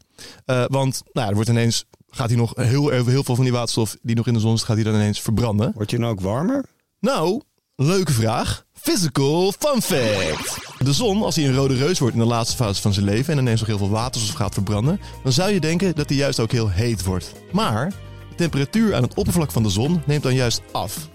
Eh, 0.45 0.63
want 0.67 1.01
nou, 1.11 1.29
er 1.29 1.35
wordt 1.35 1.49
ineens, 1.49 1.85
gaat 2.09 2.29
hij 2.29 2.37
nog 2.37 2.53
heel, 2.55 2.89
heel 2.89 3.23
veel 3.23 3.35
van 3.35 3.43
die 3.43 3.53
waterstof 3.53 3.97
die 4.01 4.15
nog 4.15 4.27
in 4.27 4.33
de 4.33 4.39
zon 4.39 4.57
zit, 4.57 4.67
gaat 4.67 4.75
hij 4.75 4.85
dan 4.85 4.93
ineens 4.93 5.21
verbranden. 5.21 5.71
Wordt 5.75 5.91
je 5.91 5.97
dan 5.97 6.09
ook 6.09 6.21
warmer? 6.21 6.65
Nou, 6.99 7.41
leuke 7.75 8.13
vraag. 8.13 8.65
Physical 8.73 9.53
fun 9.59 9.81
fact. 9.81 10.57
De 10.77 10.93
zon, 10.93 11.23
als 11.23 11.35
hij 11.35 11.45
een 11.45 11.55
rode 11.55 11.75
reus 11.75 11.99
wordt 11.99 12.15
in 12.15 12.21
de 12.21 12.27
laatste 12.27 12.55
fase 12.55 12.81
van 12.81 12.93
zijn 12.93 13.05
leven 13.05 13.33
en 13.33 13.39
ineens 13.39 13.59
nog 13.59 13.69
heel 13.69 13.77
veel 13.77 13.89
waterstof 13.89 14.35
gaat 14.35 14.53
verbranden, 14.53 14.99
dan 15.23 15.31
zou 15.31 15.51
je 15.51 15.59
denken 15.59 15.95
dat 15.95 16.09
hij 16.09 16.17
juist 16.17 16.39
ook 16.39 16.51
heel 16.51 16.69
heet 16.69 17.03
wordt. 17.03 17.33
Maar 17.51 17.89
de 18.29 18.35
temperatuur 18.35 18.95
aan 18.95 19.03
het 19.03 19.13
oppervlak 19.13 19.51
van 19.51 19.63
de 19.63 19.69
zon 19.69 20.01
neemt 20.05 20.23
dan 20.23 20.35
juist 20.35 20.61
af. 20.71 21.09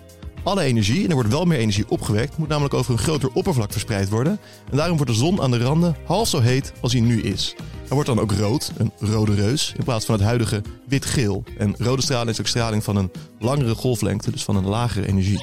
Alle 0.44 0.62
energie, 0.62 1.02
en 1.02 1.08
er 1.08 1.14
wordt 1.14 1.30
wel 1.30 1.44
meer 1.44 1.58
energie 1.58 1.84
opgewekt, 1.88 2.38
moet 2.38 2.48
namelijk 2.48 2.74
over 2.74 2.92
een 2.92 2.98
groter 2.98 3.32
oppervlak 3.32 3.72
verspreid 3.72 4.08
worden. 4.08 4.38
En 4.70 4.76
daarom 4.76 4.96
wordt 4.96 5.12
de 5.12 5.18
zon 5.18 5.40
aan 5.40 5.50
de 5.50 5.58
randen 5.58 5.96
half 6.04 6.28
zo 6.28 6.40
heet 6.40 6.72
als 6.80 6.92
hij 6.92 7.00
nu 7.00 7.22
is. 7.22 7.54
Hij 7.58 7.90
wordt 7.90 8.08
dan 8.08 8.20
ook 8.20 8.32
rood, 8.32 8.72
een 8.76 8.92
rode 8.98 9.34
reus, 9.34 9.72
in 9.76 9.84
plaats 9.84 10.04
van 10.04 10.14
het 10.14 10.24
huidige 10.24 10.62
wit-geel. 10.86 11.44
En 11.58 11.74
rode 11.78 12.02
straling 12.02 12.30
is 12.30 12.40
ook 12.40 12.46
straling 12.46 12.84
van 12.84 12.96
een 12.96 13.10
langere 13.38 13.74
golflengte, 13.74 14.30
dus 14.30 14.44
van 14.44 14.56
een 14.56 14.66
lagere 14.66 15.06
energie. 15.06 15.38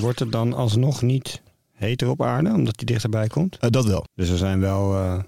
Wordt 0.00 0.18
het 0.18 0.32
dan 0.32 0.52
alsnog 0.52 1.02
niet 1.02 1.42
heter 1.72 2.08
op 2.08 2.22
aarde, 2.22 2.48
omdat 2.50 2.74
hij 2.76 2.84
dichterbij 2.84 3.26
komt? 3.26 3.56
Eh, 3.58 3.70
dat 3.70 3.84
wel. 3.84 4.04
Dus 4.14 4.30
we 4.30 4.36
zijn 4.36 4.60
wel... 4.60 4.94
eh 4.94 5.18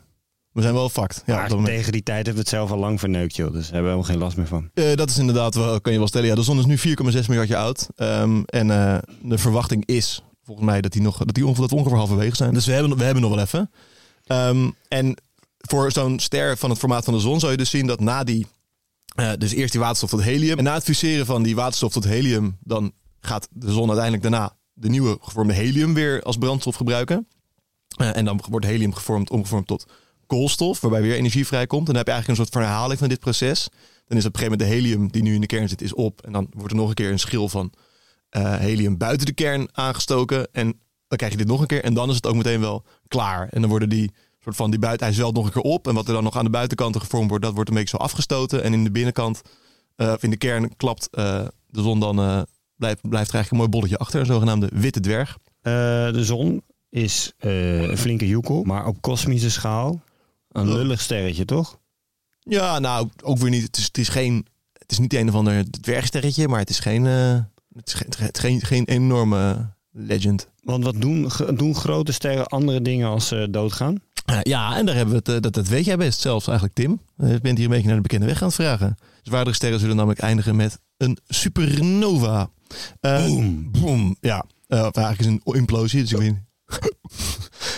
We 0.53 0.63
zijn 0.63 0.75
wel 0.75 0.89
fact. 0.89 1.23
Ja, 1.27 1.49
maar 1.49 1.65
tegen 1.65 1.93
die 1.93 2.03
tijd 2.03 2.17
hebben 2.27 2.35
we 2.35 2.41
het 2.41 2.49
zelf 2.49 2.71
al 2.71 2.79
lang 2.79 3.01
verneukt, 3.01 3.37
joh. 3.37 3.53
Dus 3.53 3.65
daar 3.65 3.73
hebben 3.75 3.81
we 3.83 3.89
helemaal 3.89 4.11
geen 4.11 4.19
last 4.19 4.37
meer 4.37 4.47
van. 4.47 4.71
Eh, 4.75 4.95
dat 4.95 5.11
is 5.11 5.19
inderdaad, 5.19 5.55
wel, 5.55 5.81
kan 5.81 5.93
je 5.93 5.99
wel 5.99 6.09
stellen. 6.09 6.29
Ja, 6.29 6.35
de 6.35 6.43
zon 6.43 6.59
is 6.59 6.65
nu 6.65 6.79
4,6 6.79 7.27
miljard 7.27 7.49
jaar 7.49 7.63
oud. 7.63 7.89
Ehm, 7.97 8.43
en 8.47 8.71
eh, 8.71 8.99
de 9.23 9.39
verwachting 9.39 9.87
is 9.87 10.23
volgens 10.45 10.67
mij 10.67 10.81
dat 10.81 10.93
die, 10.93 11.03
nog, 11.03 11.19
dat 11.19 11.35
die 11.35 11.45
ongeveer, 11.47 11.69
dat 11.69 11.79
ongeveer 11.79 11.99
halverwege 11.99 12.37
zijn. 12.37 12.55
Dus 12.55 12.67
we 12.67 12.73
hebben, 12.73 12.97
we 12.97 13.05
hebben 13.05 13.23
nog 13.23 13.35
wel 13.35 13.45
even. 13.45 13.71
Ehm, 14.25 14.71
en 14.89 15.17
voor 15.59 15.93
zo'n 15.93 16.19
ster 16.19 16.57
van 16.57 16.71
het 16.71 16.79
formaat 16.79 17.05
van 17.05 17.15
de 17.15 17.21
zon 17.21 17.41
zou 17.41 17.53
je 17.53 17.59
dus 17.59 17.71
zien 17.71 17.87
dat 17.87 18.01
na 18.01 18.25
die... 18.25 18.47
eh, 19.15 19.31
dus 19.39 19.53
eerst 19.53 19.73
die 19.73 19.81
waterstof 19.81 20.11
tot 20.11 20.23
helium. 20.23 20.59
En 20.59 20.65
na 20.65 20.75
het 20.75 20.85
fuseren 20.85 21.27
van 21.27 21.43
die 21.43 21.55
waterstof 21.55 21.93
tot 21.93 22.05
helium... 22.05 22.57
dan 22.61 22.93
gaat 23.21 23.49
de 23.51 23.73
zon 23.73 23.85
uiteindelijk 23.87 24.23
daarna 24.23 24.57
de 24.73 24.89
nieuwe 24.89 25.19
gevormde 25.21 25.53
helium 25.53 25.95
weer 25.95 26.23
als 26.23 26.37
brandstof 26.37 26.75
gebruiken. 26.77 27.27
En 27.97 28.25
dan 28.25 28.41
wordt 28.51 28.67
helium 28.67 28.95
gevormd, 28.95 29.31
omgevormd 29.31 29.67
tot 29.67 29.87
koolstof, 30.31 30.81
waarbij 30.81 31.03
weer 31.03 31.15
energie 31.15 31.47
vrijkomt. 31.47 31.81
En 31.81 31.95
dan 31.95 31.97
heb 31.97 32.07
je 32.07 32.13
eigenlijk 32.13 32.41
een 32.41 32.47
soort 32.47 32.65
verhaling 32.65 32.99
van 32.99 33.09
dit 33.09 33.19
proces. 33.19 33.69
Dan 34.07 34.19
is 34.19 34.25
op 34.27 34.35
een 34.35 34.41
gegeven 34.41 34.59
moment 34.59 34.61
de 34.61 34.77
helium 34.77 35.11
die 35.11 35.23
nu 35.23 35.35
in 35.35 35.41
de 35.41 35.47
kern 35.47 35.69
zit, 35.69 35.83
is 35.83 35.95
op. 35.95 36.21
En 36.21 36.33
dan 36.33 36.47
wordt 36.51 36.71
er 36.71 36.77
nog 36.77 36.89
een 36.89 36.95
keer 36.95 37.11
een 37.11 37.19
schil 37.19 37.49
van 37.49 37.73
eh, 38.29 38.57
helium 38.57 38.99
buiten 38.99 39.27
de 39.27 39.33
kern 39.33 39.69
aangestoken. 39.73 40.49
En 40.53 40.67
dan 41.09 41.19
krijg 41.19 41.33
je 41.33 41.39
dit 41.39 41.47
nog 41.47 41.61
een 41.61 41.67
keer. 41.67 41.85
En 41.85 41.95
dan 41.95 42.09
is 42.09 42.15
het 42.15 42.27
ook 42.27 42.35
meteen 42.35 42.61
wel 42.61 42.85
klaar. 43.09 43.49
En 43.49 43.61
dan 43.61 43.71
worden 43.71 43.89
die 43.89 44.13
soort 44.43 44.57
van 44.57 44.71
die 44.71 44.79
buiten, 44.79 45.07
hij 45.07 45.31
nog 45.33 45.45
een 45.45 45.53
keer 45.53 45.63
op. 45.63 45.89
En 45.89 45.95
wat 45.95 46.07
er 46.07 46.15
dan 46.15 46.25
nog 46.25 46.37
aan 46.37 46.45
de 46.45 46.51
buitenkanten 46.51 47.01
gevormd 47.01 47.29
wordt, 47.29 47.45
dat 47.45 47.55
wordt 47.55 47.69
een 47.69 47.77
beetje 47.77 47.97
zo 47.97 48.03
afgestoten. 48.03 48.63
En 48.63 48.73
in 48.73 48.85
de 48.85 48.91
binnenkant, 48.91 49.43
eh, 49.97 50.13
of 50.13 50.23
in 50.23 50.31
de 50.31 50.37
kern, 50.37 50.77
klapt 50.77 51.09
eh, 51.11 51.47
de 51.67 51.83
zon 51.83 52.01
dan, 52.01 52.15
blijft, 52.77 53.09
blijft 53.09 53.29
er 53.29 53.35
eigenlijk 53.35 53.51
een 53.51 53.57
mooi 53.57 53.69
bolletje 53.69 53.99
achter. 53.99 54.21
Een 54.21 54.27
zogenaamde 54.27 54.71
witte 54.73 55.01
dwerg. 55.01 55.39
De 55.63 56.25
zon 56.25 56.63
is 56.89 57.33
een 57.39 57.99
flinke 57.99 58.29
joekel, 58.29 58.63
maar 58.63 58.87
op 58.87 59.01
kosmische 59.01 59.51
schaal 59.51 60.01
een 60.53 60.73
lullig 60.73 61.01
sterretje, 61.01 61.45
toch? 61.45 61.79
Ja, 62.39 62.79
nou, 62.79 63.09
ook 63.23 63.39
weer 63.39 63.51
niet. 63.51 63.63
Het 63.63 63.77
is, 63.77 63.85
het 63.85 63.99
is 63.99 64.09
geen. 64.09 64.47
Het 64.73 64.91
is 64.93 64.99
niet 64.99 65.15
een 65.15 65.29
of 65.29 65.35
ander 65.35 65.71
dwergsterretje, 65.71 66.49
maar 66.49 66.59
het 66.59 66.71
is 66.71 66.79
geen. 66.79 67.07
eh, 67.07 67.39
het 67.75 67.87
is 67.89 67.95
geen, 67.95 68.07
het 68.09 68.37
is 68.37 68.41
geen, 68.41 68.61
geen 68.61 68.85
enorme 68.85 69.71
legend. 69.93 70.49
Want 70.63 70.85
wat 70.85 71.01
doen, 71.01 71.31
doen 71.55 71.75
grote 71.75 72.13
sterren 72.13 72.47
andere 72.47 72.83
dingen 72.83 73.09
als 73.09 73.29
ze 73.29 73.49
doodgaan? 73.51 73.97
Eh, 74.25 74.39
ja, 74.43 74.77
en 74.77 74.87
daar 74.87 74.95
hebben 74.95 75.15
we 75.15 75.19
het. 75.19 75.29
eh, 75.29 75.41
dat, 75.41 75.55
dat 75.55 75.69
weet 75.69 75.85
jij 75.85 75.97
best 75.97 76.21
zelfs 76.21 76.47
eigenlijk, 76.47 76.77
Tim. 76.79 77.01
Je 77.17 77.41
bent 77.41 77.57
hier 77.57 77.67
een 77.67 77.73
beetje 77.73 77.87
naar 77.87 77.97
de 77.97 78.03
bekende 78.03 78.27
weg 78.27 78.41
aan 78.41 78.47
het 78.47 78.57
vragen. 78.57 78.97
Zwaardere 79.23 79.57
sterren 79.57 79.81
zullen 79.81 79.97
namelijk 79.97 80.21
eindigen 80.21 80.57
met 80.57 80.79
een 80.97 81.19
supernova. 81.29 82.51
Boom. 83.01 83.71
boom. 83.71 84.17
Ja, 84.21 84.45
of 84.69 84.79
eigenlijk 84.97 85.21
is 85.21 85.27
een 85.27 85.41
implosie. 85.55 86.01
Dus, 86.01 86.13
ik 86.13 86.19
weet 86.19 86.31
niet. 86.33 86.43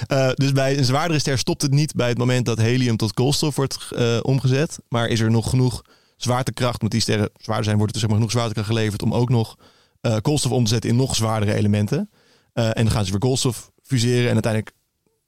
Eh, 0.06 0.30
dus 0.34 0.52
bij 0.52 0.78
een 0.78 0.84
zwaardere 0.84 1.18
ster 1.18 1.38
stopt 1.38 1.62
het 1.62 1.70
niet 1.70 1.94
bij 1.94 2.08
het 2.08 2.18
moment 2.18 2.46
dat 2.46 2.58
helium 2.58 2.96
tot 2.96 3.12
koolstof 3.12 3.56
wordt 3.56 3.88
eh, 3.96 4.18
omgezet. 4.22 4.78
Maar 4.88 5.08
is 5.08 5.20
er 5.20 5.30
nog 5.30 5.50
genoeg 5.50 5.82
zwaartekracht, 6.16 6.82
moet 6.82 6.90
die 6.90 7.00
sterren 7.00 7.30
zwaarder 7.36 7.64
zijn, 7.64 7.76
wordt 7.76 7.92
er 7.92 7.98
zeg 8.00 8.08
maar 8.08 8.18
genoeg 8.18 8.32
zwaartekracht 8.32 8.68
geleverd 8.68 9.02
om 9.02 9.14
ook 9.14 9.28
nog 9.28 9.56
eh, 10.00 10.16
koolstof 10.16 10.52
om 10.52 10.64
te 10.64 10.70
zetten 10.70 10.90
in 10.90 10.96
nog 10.96 11.16
zwaardere 11.16 11.54
elementen. 11.54 12.10
En 12.52 12.72
dan 12.74 12.90
gaan 12.90 13.04
ze 13.04 13.10
weer 13.10 13.20
koolstof 13.20 13.70
fuseren 13.82 14.28
en 14.28 14.32
uiteindelijk 14.32 14.74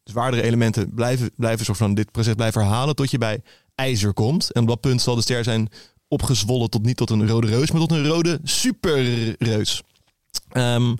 zwaardere 0.04 0.43
elementen 0.43 0.95
blijven, 0.95 1.31
blijven 1.37 1.64
soort 1.64 1.78
van 1.78 1.95
dit 1.95 2.11
proces 2.11 2.35
blijven 2.35 2.62
herhalen 2.62 2.97
tot 2.97 3.11
je 3.11 3.19
bij 3.19 3.43
ijzer 3.75 4.12
komt. 4.12 4.52
En 4.52 4.62
op 4.62 4.69
dat 4.69 4.81
punt 4.81 5.02
zal 5.02 5.14
de 5.14 5.23
ster 5.23 5.45
zijn 5.45 5.69
opgezwollen 6.09 6.71
tot 6.71 6.83
niet 6.83 6.97
tot 6.97 7.11
een 7.11 7.28
rode 7.28 7.47
reus, 7.47 7.71
maar 7.71 7.81
tot 7.81 7.93
een 7.93 8.07
rode 8.07 8.40
superreus. 8.43 9.83
Ehm, 10.49 10.95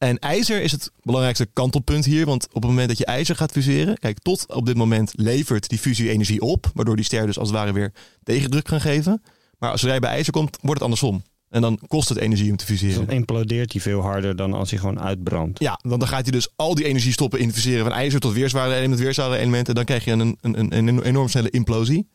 en 0.00 0.18
ijzer 0.18 0.62
is 0.62 0.72
het 0.72 0.90
belangrijkste 1.02 1.46
kantelpunt 1.52 2.04
hier, 2.04 2.26
want 2.26 2.46
op 2.46 2.54
het 2.54 2.64
moment 2.64 2.88
dat 2.88 2.98
je 2.98 3.04
ijzer 3.04 3.36
gaat 3.36 3.52
fuseren, 3.52 3.98
kijk, 3.98 4.18
tot 4.18 4.54
op 4.54 4.66
dit 4.66 4.76
moment 4.76 5.12
levert 5.16 5.68
die 5.68 5.78
fusie 5.78 6.10
energie 6.10 6.40
op, 6.40 6.70
waardoor 6.74 6.96
die 6.96 7.04
ster 7.04 7.26
dus 7.26 7.38
als 7.38 7.48
het 7.48 7.56
ware 7.56 7.72
weer 7.72 7.92
tegendruk 8.22 8.64
kan 8.64 8.80
geven. 8.80 9.22
Maar 9.58 9.70
als 9.70 9.80
jij 9.80 9.98
bij 9.98 10.10
ijzer 10.10 10.32
komt, 10.32 10.56
wordt 10.60 10.72
het 10.74 10.82
andersom. 10.82 11.22
En 11.48 11.60
dan 11.60 11.78
kost 11.86 12.08
het 12.08 12.18
energie 12.18 12.50
om 12.50 12.56
te 12.56 12.66
Dus 12.66 12.78
fuseren. 12.80 13.06
dan 13.06 13.14
implodeert 13.14 13.72
hij 13.72 13.80
veel 13.80 14.00
harder 14.00 14.36
dan 14.36 14.52
als 14.52 14.70
hij 14.70 14.78
gewoon 14.78 15.00
uitbrandt. 15.00 15.58
Ja, 15.58 15.78
want 15.82 16.00
dan 16.00 16.08
gaat 16.08 16.22
hij 16.22 16.30
dus 16.32 16.48
al 16.56 16.74
die 16.74 16.84
energie 16.84 17.12
stoppen 17.12 17.38
in 17.38 17.46
het 17.46 17.54
fuseren 17.54 17.84
van 17.84 17.92
ijzer 17.92 18.20
tot 18.20 18.32
weer 18.32 18.48
zware 18.48 18.74
elementen, 18.74 19.04
weer 19.04 19.14
zware 19.14 19.36
elementen. 19.36 19.74
Dan 19.74 19.84
krijg 19.84 20.04
je 20.04 20.10
een, 20.10 20.38
een, 20.40 20.76
een, 20.76 20.86
een 20.88 21.02
enorm 21.02 21.28
snelle 21.28 21.50
implosie. 21.50 22.08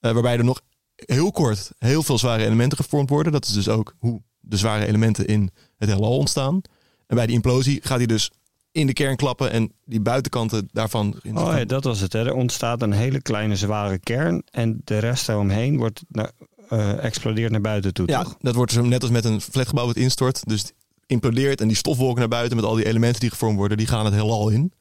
Eh, 0.00 0.12
waarbij 0.12 0.38
er 0.38 0.44
nog 0.44 0.60
heel 0.94 1.30
kort 1.30 1.70
heel 1.78 2.02
veel 2.02 2.18
zware 2.18 2.44
elementen 2.44 2.78
gevormd 2.78 3.08
worden. 3.08 3.32
Dat 3.32 3.44
is 3.44 3.52
dus 3.52 3.68
ook 3.68 3.94
hoe 3.98 4.22
de 4.40 4.56
zware 4.56 4.86
elementen 4.86 5.26
in 5.26 5.50
het 5.76 5.88
heelal 5.88 6.16
ontstaan. 6.16 6.60
En 7.08 7.16
bij 7.16 7.26
die 7.26 7.34
implosie 7.34 7.80
gaat 7.82 7.98
hij 7.98 8.06
dus 8.06 8.30
in 8.72 8.86
de 8.86 8.92
kern 8.92 9.16
klappen 9.16 9.50
en 9.50 9.72
die 9.84 10.00
buitenkanten 10.00 10.68
daarvan... 10.72 11.18
In 11.22 11.38
Oh 11.38 11.56
ja, 11.56 11.64
dat 11.64 11.84
was 11.84 12.00
het. 12.00 12.12
Hè. 12.12 12.26
Er 12.26 12.34
ontstaat 12.34 12.82
een 12.82 12.92
hele 12.92 13.22
kleine 13.22 13.56
zware 13.56 13.98
kern 13.98 14.42
en 14.50 14.80
de 14.84 14.98
rest 14.98 15.26
daaromheen 15.26 15.76
wordt 15.76 16.02
naar, 16.08 16.30
eh, 16.68 17.04
explodeert 17.04 17.50
naar 17.50 17.60
buiten 17.60 17.94
toe, 17.94 18.08
Ja, 18.08 18.22
toch? 18.22 18.36
dat 18.40 18.54
wordt 18.54 18.72
zo 18.72 18.82
net 18.82 19.02
als 19.02 19.10
met 19.10 19.24
een 19.24 19.40
flatgebouw 19.40 19.86
wat 19.86 19.96
instort. 19.96 20.40
Dus 20.46 20.72
implodeert 21.06 21.60
en 21.60 21.68
die 21.68 21.76
stofwolken 21.76 22.18
naar 22.18 22.28
buiten 22.28 22.56
met 22.56 22.64
al 22.64 22.74
die 22.74 22.86
elementen 22.86 23.20
die 23.20 23.30
gevormd 23.30 23.56
worden, 23.56 23.76
die 23.76 23.86
gaan 23.86 24.04
het 24.04 24.14
heelal 24.14 24.48
in. 24.48 24.72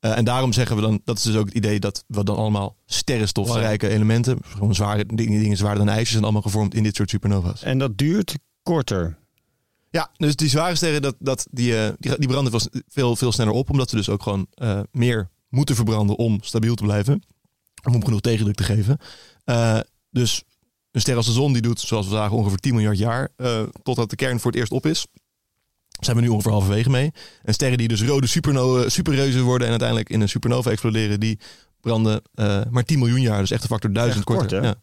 Eh, 0.00 0.16
en 0.16 0.24
daarom 0.24 0.52
zeggen 0.52 0.76
we 0.76 0.82
dan, 0.82 1.00
dat 1.04 1.16
is 1.16 1.22
dus 1.22 1.36
ook 1.36 1.46
het 1.46 1.54
idee 1.54 1.80
dat 1.80 2.04
we 2.06 2.24
dan 2.24 2.36
allemaal 2.36 2.76
sterrenstofrijke 2.86 3.88
elementen, 3.88 4.38
gewoon 4.42 4.74
zware 4.74 5.04
dingen, 5.06 5.40
dingen 5.40 5.56
zwaarder 5.56 5.84
dan 5.84 5.94
ijzer, 5.94 6.10
zijn 6.10 6.22
allemaal 6.22 6.42
gevormd 6.42 6.74
in 6.74 6.82
dit 6.82 6.96
soort 6.96 7.10
supernova's. 7.10 7.62
En 7.62 7.78
dat 7.78 7.98
duurt 7.98 8.34
korter. 8.62 9.18
Ja, 9.92 10.10
dus 10.16 10.36
die 10.36 10.48
zware 10.48 10.74
sterren, 10.74 11.02
dat, 11.02 11.16
dat, 11.18 11.46
die, 11.50 11.78
eh, 11.78 11.92
die, 11.98 12.18
die 12.18 12.28
branden 12.28 12.60
veel, 12.88 13.16
veel 13.16 13.32
sneller 13.32 13.52
op, 13.52 13.70
omdat 13.70 13.90
ze 13.90 13.96
dus 13.96 14.08
ook 14.08 14.22
gewoon 14.22 14.46
eh, 14.54 14.80
meer 14.92 15.30
moeten 15.48 15.74
verbranden 15.74 16.16
om 16.16 16.38
stabiel 16.42 16.74
te 16.74 16.82
blijven. 16.82 17.22
Om 17.92 18.04
genoeg 18.04 18.20
tegendruk 18.20 18.56
te 18.56 18.62
geven. 18.62 18.98
Eh, 19.44 19.78
dus 20.10 20.42
een 20.90 21.00
ster 21.00 21.16
als 21.16 21.26
de 21.26 21.32
zon, 21.32 21.52
die 21.52 21.62
doet, 21.62 21.80
zoals 21.80 22.06
we 22.06 22.12
zagen, 22.14 22.36
ongeveer 22.36 22.58
10 22.58 22.74
miljard 22.74 22.98
jaar, 22.98 23.28
eh, 23.36 23.62
totdat 23.82 24.10
de 24.10 24.16
kern 24.16 24.40
voor 24.40 24.50
het 24.50 24.60
eerst 24.60 24.72
op 24.72 24.86
is. 24.86 25.06
Zijn 26.00 26.16
we 26.16 26.22
nu 26.22 26.28
ongeveer 26.28 26.52
halverwege 26.52 26.90
mee. 26.90 27.12
En 27.42 27.54
sterren 27.54 27.78
die 27.78 27.88
dus 27.88 28.02
rode 28.02 28.26
superno- 28.26 28.88
superreuzen 28.88 29.42
worden 29.42 29.64
en 29.66 29.70
uiteindelijk 29.70 30.08
in 30.10 30.20
een 30.20 30.28
supernova 30.28 30.70
exploderen, 30.70 31.20
die 31.20 31.38
branden 31.80 32.22
maar 32.70 32.84
10 32.84 32.98
miljoen 32.98 33.20
jaar. 33.20 33.40
Dus 33.40 33.50
echt 33.50 33.62
een 33.62 33.68
factor 33.68 33.92
duizend 33.92 34.24
kort, 34.24 34.38
korter. 34.38 34.62
ja. 34.62 34.74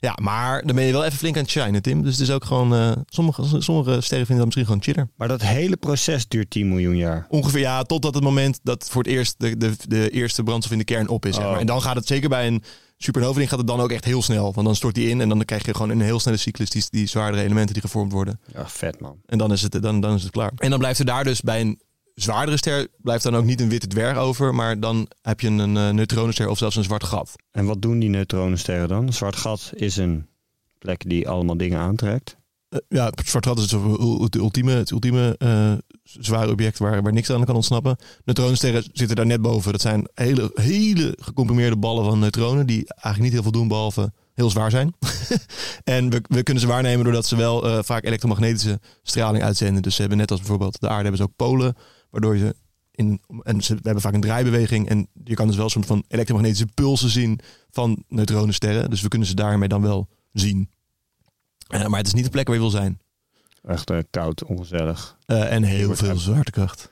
Ja, 0.00 0.16
maar 0.22 0.66
dan 0.66 0.76
ben 0.76 0.84
je 0.84 0.92
wel 0.92 1.04
even 1.04 1.18
flink 1.18 1.36
aan 1.36 1.42
het 1.42 1.50
shinen, 1.50 1.82
Tim. 1.82 2.02
Dus 2.02 2.12
het 2.12 2.28
is 2.28 2.30
ook 2.34 2.44
gewoon, 2.44 2.74
eh, 2.74 2.92
sommige, 3.06 3.60
sommige 3.62 4.00
sterren 4.00 4.26
vinden 4.26 4.36
dat 4.36 4.44
misschien 4.44 4.64
gewoon 4.66 4.82
chiller. 4.82 5.08
Maar 5.16 5.28
dat 5.28 5.42
hele 5.42 5.76
proces 5.76 6.28
duurt 6.28 6.50
10 6.50 6.68
miljoen 6.68 6.96
jaar. 6.96 7.26
Ongeveer 7.28 7.60
ja, 7.60 7.82
totdat 7.82 8.14
het 8.14 8.22
moment 8.22 8.60
dat 8.62 8.88
voor 8.90 9.02
het 9.02 9.12
eerst 9.12 9.34
de, 9.38 9.56
de, 9.56 9.72
de 9.88 10.10
eerste 10.10 10.42
brandstof 10.42 10.72
in 10.72 10.78
de 10.78 10.84
kern 10.84 11.08
op 11.08 11.26
is. 11.26 11.34
Zeg 11.34 11.44
Oh. 11.44 11.50
maar. 11.50 11.60
En 11.60 11.66
dan 11.66 11.82
gaat 11.82 11.96
het 11.96 12.06
zeker 12.06 12.28
bij 12.28 12.46
een 12.46 12.62
supernova 12.98 13.46
gaat 13.46 13.58
het 13.58 13.66
dan 13.66 13.80
ook 13.80 13.90
echt 13.90 14.04
heel 14.04 14.22
snel. 14.22 14.52
Want 14.52 14.66
dan 14.66 14.76
stort 14.76 14.94
die 14.94 15.08
in 15.08 15.20
en 15.20 15.28
dan 15.28 15.44
krijg 15.44 15.66
je 15.66 15.74
gewoon 15.74 15.90
een 15.90 16.00
heel 16.00 16.20
snelle 16.20 16.38
cyclus 16.38 16.70
die, 16.70 16.84
die 16.90 17.06
zwaardere 17.06 17.42
elementen 17.42 17.72
die 17.72 17.82
gevormd 17.82 18.12
worden. 18.12 18.40
Ja, 18.54 18.68
vet 18.68 19.00
man. 19.00 19.16
En 19.26 19.38
dan 19.38 19.52
is, 19.52 19.62
het, 19.62 19.82
dan, 19.82 20.00
dan 20.00 20.14
is 20.14 20.22
het 20.22 20.32
klaar. 20.32 20.52
En 20.56 20.70
dan 20.70 20.78
blijft 20.78 20.98
er 20.98 21.04
daar 21.04 21.24
dus 21.24 21.40
bij 21.40 21.60
een 21.60 21.80
zwaardere 22.22 22.56
ster 22.56 22.88
blijft 22.96 23.22
dan 23.22 23.36
ook 23.36 23.44
niet 23.44 23.60
een 23.60 23.68
witte 23.68 23.86
dwerg 23.86 24.16
over, 24.16 24.54
maar 24.54 24.80
dan 24.80 25.08
heb 25.22 25.40
je 25.40 25.48
een 25.48 25.76
uh, 25.76 25.90
neutronenster 25.90 26.48
of 26.48 26.58
zelfs 26.58 26.76
een 26.76 26.84
zwart 26.84 27.04
gat. 27.04 27.34
En 27.50 27.64
wat 27.64 27.82
doen 27.82 27.98
die 27.98 28.08
neutronensterren 28.08 28.88
dan? 28.88 29.06
Een 29.06 29.12
zwart 29.12 29.36
gat 29.36 29.70
is 29.74 29.96
een 29.96 30.26
plek 30.78 31.08
die 31.08 31.28
allemaal 31.28 31.56
dingen 31.56 31.78
aantrekt. 31.78 32.36
Uh, 32.68 32.80
ja, 32.88 33.06
het 33.06 33.28
zwart 33.28 33.46
gat 33.46 33.58
is 33.58 33.70
het 33.70 34.34
ultieme, 34.34 34.72
het 34.72 34.90
ultieme 34.90 35.34
uh, 35.38 35.72
zware 36.02 36.50
object 36.50 36.78
waar, 36.78 37.02
waar 37.02 37.12
niks 37.12 37.30
aan 37.30 37.44
kan 37.44 37.54
ontsnappen. 37.54 37.96
Neutronensterren 38.24 38.84
zitten 38.92 39.16
daar 39.16 39.26
net 39.26 39.42
boven. 39.42 39.72
Dat 39.72 39.80
zijn 39.80 40.08
hele, 40.14 40.50
hele 40.54 41.16
gecomprimeerde 41.20 41.76
ballen 41.76 42.04
van 42.04 42.18
neutronen 42.18 42.66
die 42.66 42.84
eigenlijk 42.86 43.22
niet 43.22 43.32
heel 43.32 43.42
veel 43.42 43.52
doen 43.52 43.68
behalve 43.68 44.12
heel 44.34 44.50
zwaar 44.50 44.70
zijn. 44.70 44.94
en 45.84 46.10
we, 46.10 46.22
we, 46.28 46.42
kunnen 46.42 46.62
ze 46.62 46.68
waarnemen 46.68 47.04
doordat 47.04 47.26
ze 47.26 47.36
wel 47.36 47.66
uh, 47.66 47.78
vaak 47.82 48.04
elektromagnetische 48.04 48.80
straling 49.02 49.44
uitzenden. 49.44 49.82
Dus 49.82 49.94
ze 49.94 50.00
hebben 50.00 50.18
net 50.18 50.30
als 50.30 50.40
bijvoorbeeld 50.40 50.80
de 50.80 50.88
aarde 50.88 51.02
hebben 51.02 51.16
ze 51.16 51.22
ook 51.22 51.36
polen, 51.36 51.74
waardoor 52.10 52.36
je 52.36 52.54
in 52.90 53.20
en 53.42 53.60
ze 53.60 53.74
we 53.74 53.80
hebben 53.82 54.02
vaak 54.02 54.14
een 54.14 54.20
draaibeweging 54.20 54.88
en 54.88 55.08
je 55.24 55.34
kan 55.34 55.46
dus 55.46 55.56
wel 55.56 55.64
een 55.64 55.70
soort 55.70 55.86
van 55.86 56.04
elektromagnetische 56.08 56.66
pulsen 56.74 57.10
zien 57.10 57.40
van 57.70 58.04
neutronensterren. 58.08 58.90
Dus 58.90 59.00
we 59.00 59.08
kunnen 59.08 59.28
ze 59.28 59.34
daarmee 59.34 59.68
dan 59.68 59.82
wel 59.82 60.08
zien. 60.32 60.70
Uh, 61.74 61.86
maar 61.86 61.98
het 61.98 62.06
is 62.06 62.14
niet 62.14 62.24
de 62.24 62.30
plek 62.30 62.46
waar 62.46 62.56
je 62.56 62.62
wil 62.62 62.70
zijn. 62.70 63.00
Echt 63.62 63.90
uh, 63.90 63.98
koud, 64.10 64.44
ongezellig. 64.44 65.18
Uh, 65.26 65.52
en 65.52 65.62
heel 65.62 65.94
veel 65.94 66.16
zwaartekracht. 66.16 66.90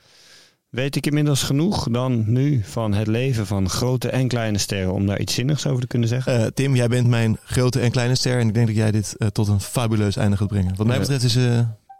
Weet 0.68 0.96
ik 0.96 1.06
inmiddels 1.06 1.42
genoeg 1.42 1.88
dan 1.90 2.32
nu 2.32 2.62
van 2.64 2.94
het 2.94 3.06
leven 3.06 3.46
van 3.46 3.68
grote 3.68 4.08
en 4.08 4.28
kleine 4.28 4.58
sterren 4.58 4.92
om 4.92 5.06
daar 5.06 5.20
iets 5.20 5.34
zinnigs 5.34 5.66
over 5.66 5.80
te 5.80 5.86
kunnen 5.86 6.08
zeggen? 6.08 6.54
Tim, 6.54 6.76
jij 6.76 6.88
bent 6.88 7.06
mijn 7.06 7.38
grote 7.44 7.80
en 7.80 7.90
kleine 7.90 8.14
ster 8.14 8.38
en 8.38 8.48
ik 8.48 8.54
denk 8.54 8.66
dat 8.66 8.76
jij 8.76 8.90
dit 8.90 9.16
tot 9.32 9.48
een 9.48 9.60
fabuleus 9.60 10.16
einde 10.16 10.36
gaat 10.36 10.48
brengen. 10.48 10.76
Wat 10.76 10.86
mij 10.86 10.98
betreft 10.98 11.22
is... 11.24 11.36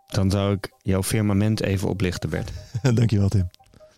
Dan 0.09 0.31
zou 0.31 0.53
ik 0.53 0.71
jouw 0.83 1.03
firmament 1.03 1.62
even 1.62 1.88
oplichten, 1.88 2.31
Bert. 2.31 2.50
Dankjewel, 2.95 3.29
Tim. 3.29 3.49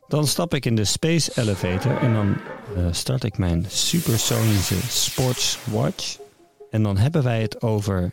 Dan 0.09 0.27
stap 0.27 0.55
ik 0.55 0.67
in 0.67 0.75
de 0.75 0.85
Space 0.85 1.31
Elevator 1.35 1.97
en 1.97 2.13
dan 2.13 2.37
uh, 2.77 2.87
start 2.91 3.25
ik 3.25 3.39
mijn 3.39 3.65
supersonische 3.69 4.81
Sports 4.89 5.59
Watch. 5.65 6.19
En 6.71 6.83
dan 6.83 6.97
hebben 6.97 7.23
wij 7.23 7.43
het 7.43 7.63
over 7.63 8.13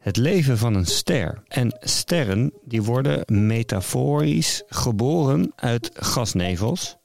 het 0.00 0.16
leven 0.16 0.58
van 0.58 0.74
een 0.74 0.86
ster. 0.86 1.42
En 1.48 1.78
sterren 1.80 2.52
die 2.64 2.82
worden 2.82 3.22
metaforisch 3.26 4.62
geboren 4.66 5.52
uit 5.56 5.90
gasnevels. 5.94 6.96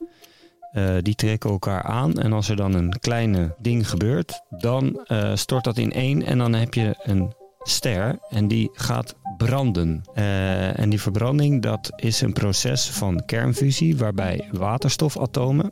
Uh, 0.74 0.96
die 1.01 1.15
trekken 1.15 1.50
elkaar 1.50 1.84
aan 1.84 2.13
en 2.13 2.34
als 2.34 2.50
er 2.50 2.56
dan 2.56 2.74
een 2.74 3.00
kleine 3.00 3.56
ding 3.58 3.89
gebeurt, 3.89 4.42
dan 4.50 5.06
uh, 5.08 5.36
stort 5.36 5.63
dat 5.63 5.77
in 5.77 5.92
één 5.92 6.24
en 6.24 6.38
dan 6.38 6.54
heb 6.54 6.74
je 6.74 6.96
een 7.04 7.34
ster 7.63 8.20
en 8.30 8.48
die 8.48 8.70
gaat 8.74 9.15
branden. 9.38 10.01
Uh, 10.15 10.80
en 10.80 10.89
die 10.89 11.01
verbranding 11.01 11.62
dat 11.62 11.92
is 11.96 12.22
een 12.22 12.34
proces 12.34 12.89
van 12.89 13.25
kernfusie 13.25 13.98
waarbij 13.98 14.50
waterstofatomen 14.51 15.72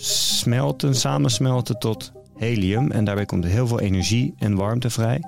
smelten, 0.00 0.94
samensmelten 0.94 1.78
tot 1.78 2.12
helium 2.36 2.90
en 2.90 3.04
daarbij 3.04 3.26
komt 3.26 3.44
heel 3.44 3.66
veel 3.66 3.80
energie 3.80 4.34
en 4.38 4.54
warmte 4.54 4.90
vrij. 4.90 5.22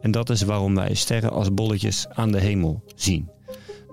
En 0.00 0.10
dat 0.10 0.30
is 0.30 0.42
waarom 0.42 0.74
wij 0.74 0.94
sterren 0.94 1.30
als 1.30 1.54
bolletjes 1.54 2.06
aan 2.08 2.32
de 2.32 2.40
hemel 2.40 2.82
zien. 2.94 3.28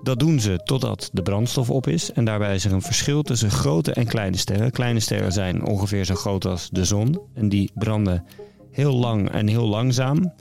Dat 0.04 0.20
doen 0.20 0.40
ze 0.40 0.62
totdat 0.64 1.10
de 1.14 1.22
brandstof 1.22 1.70
op 1.70 1.88
is. 1.88 2.12
En 2.12 2.26
daarbij 2.26 2.56
is 2.56 2.66
er 2.66 2.74
een 2.74 2.82
verschil 2.82 3.22
tussen 3.22 3.52
grote 3.52 3.94
en 3.94 4.08
kleine 4.08 4.38
sterren. 4.38 4.72
Kleine 4.72 5.00
sterren 5.00 5.32
zijn 5.32 5.66
ongeveer 5.66 6.06
zo 6.06 6.16
groot 6.16 6.46
als 6.46 6.70
de 6.70 6.86
zon. 6.86 7.20
En 7.34 7.50
die 7.50 7.72
branden 7.74 8.26
heel 8.72 8.94
lang 8.94 9.30
en 9.30 9.48
heel 9.48 9.68
langzaam. 9.68 10.34